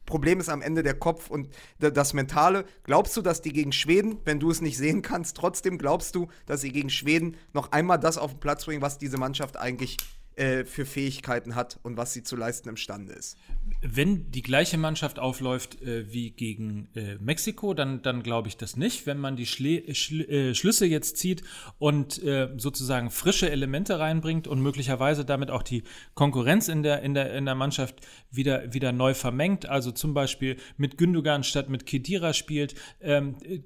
[0.07, 1.49] Problem ist am Ende der Kopf und
[1.79, 2.65] das Mentale.
[2.85, 6.29] Glaubst du, dass die gegen Schweden, wenn du es nicht sehen kannst, trotzdem glaubst du,
[6.47, 9.97] dass sie gegen Schweden noch einmal das auf den Platz bringen, was diese Mannschaft eigentlich
[10.37, 13.37] äh, für Fähigkeiten hat und was sie zu leisten imstande ist?
[13.81, 18.77] Wenn die gleiche Mannschaft aufläuft äh, wie gegen äh, Mexiko, dann, dann glaube ich das
[18.77, 19.07] nicht.
[19.07, 21.43] Wenn man die Schle Schl äh, Schlüsse jetzt zieht
[21.79, 27.15] und äh, sozusagen frische Elemente reinbringt und möglicherweise damit auch die Konkurrenz in der, in
[27.15, 31.87] der, in der Mannschaft wieder, wieder neu vermengt, also zum Beispiel mit Gündogan statt mit
[31.87, 33.61] Kedira spielt, ähm, äh,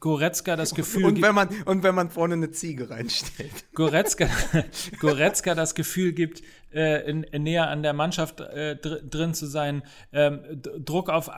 [0.00, 3.72] Goretzka das Gefühl Und gibt, wenn, man, und wenn man vorne eine Ziege reinstellt.
[3.74, 4.28] Goretzka,
[5.00, 6.42] Goretzka das Gefühl gibt,
[6.72, 9.82] äh, in, näher an der Mannschaft äh, dr drin zu sein,
[10.12, 10.40] ähm,
[10.84, 11.30] Druck auf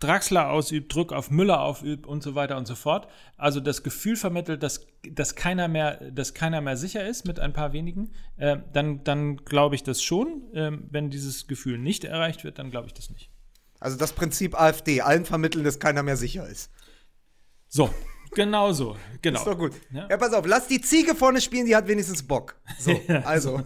[0.00, 3.08] Draxler ausübt, Druck auf Müller aufübt und so weiter und so fort.
[3.36, 7.52] Also das Gefühl vermittelt, dass, dass, keiner, mehr, dass keiner mehr sicher ist mit ein
[7.52, 8.12] paar wenigen.
[8.36, 10.42] Äh, dann dann glaube ich das schon.
[10.54, 13.30] Ähm, wenn dieses Gefühl nicht erreicht wird, dann glaube ich das nicht.
[13.80, 16.70] Also das Prinzip AfD, allen vermitteln, dass keiner mehr sicher ist.
[17.68, 17.90] So,
[18.34, 18.96] genau so.
[19.20, 19.38] Genau.
[19.40, 19.72] Ist doch gut.
[19.92, 20.06] Ja.
[20.08, 22.54] Ja, pass auf, lass die Ziege vorne spielen, die hat wenigstens Bock.
[22.78, 23.62] So, also.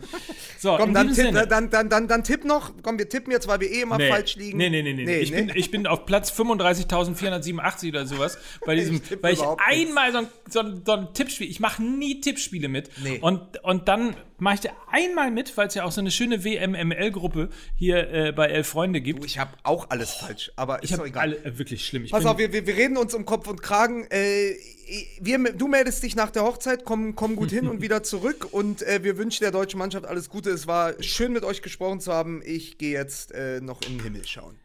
[0.59, 2.73] So, Komm, dann tipp, dann, dann, dann, dann tipp noch.
[2.83, 4.59] Komm, wir tippen jetzt, weil wir eh immer falsch liegen.
[4.59, 5.19] Nee, nee, nee, nee.
[5.19, 10.13] ich, Bin, ich bin auf Platz 35.487 oder sowas bei diesem, Ich weil ich einmal
[10.13, 12.91] so ein, so ein, so ein Tippspiel, ich mache nie Tippspiele mit.
[13.03, 13.19] Nee.
[13.21, 16.45] Und, und dann mache ich da einmal mit, weil es ja auch so eine schöne
[16.45, 19.25] WMML-Gruppe hier äh, bei Elf Freunde gibt.
[19.25, 21.23] ich habe auch alles falsch, aber ist ich doch habe egal.
[21.23, 22.05] alle, äh, wirklich schlimm.
[22.05, 24.05] Ich Pass auf, wir, wir, wir reden uns um Kopf und Kragen.
[24.11, 24.57] Äh,
[25.21, 28.49] wir, du meldest dich nach der Hochzeit, komm, komm gut hin und wieder zurück.
[28.51, 30.51] Und äh, wir wünschen der deutschen Mannschaft alles Gute.
[30.51, 32.43] Es war schön, mit euch gesprochen zu haben.
[32.45, 34.57] Ich gehe jetzt äh, noch in den Himmel schauen.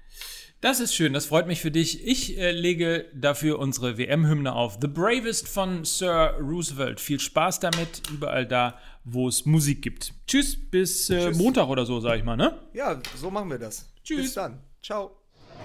[0.60, 2.04] Das ist schön, das freut mich für dich.
[2.08, 4.80] Ich äh, lege dafür unsere WM-Hymne auf.
[4.82, 7.00] The Bravest von Sir Roosevelt.
[7.00, 10.16] Viel Spaß damit, überall da, wo es Musik gibt.
[10.26, 11.38] Tschüss, bis äh, Tschüss.
[11.38, 12.58] Montag oder so, sag ich mal, ne?
[12.74, 13.88] Ja, so machen wir das.
[14.04, 14.22] Tschüss.
[14.24, 14.60] Bis dann.
[14.82, 15.12] Ciao.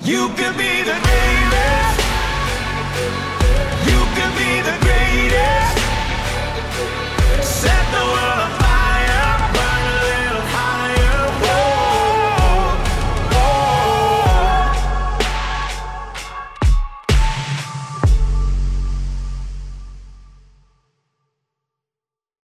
[0.02, 2.00] You could be the greatest.
[3.86, 5.78] You could be the greatest.
[7.42, 8.61] Set the world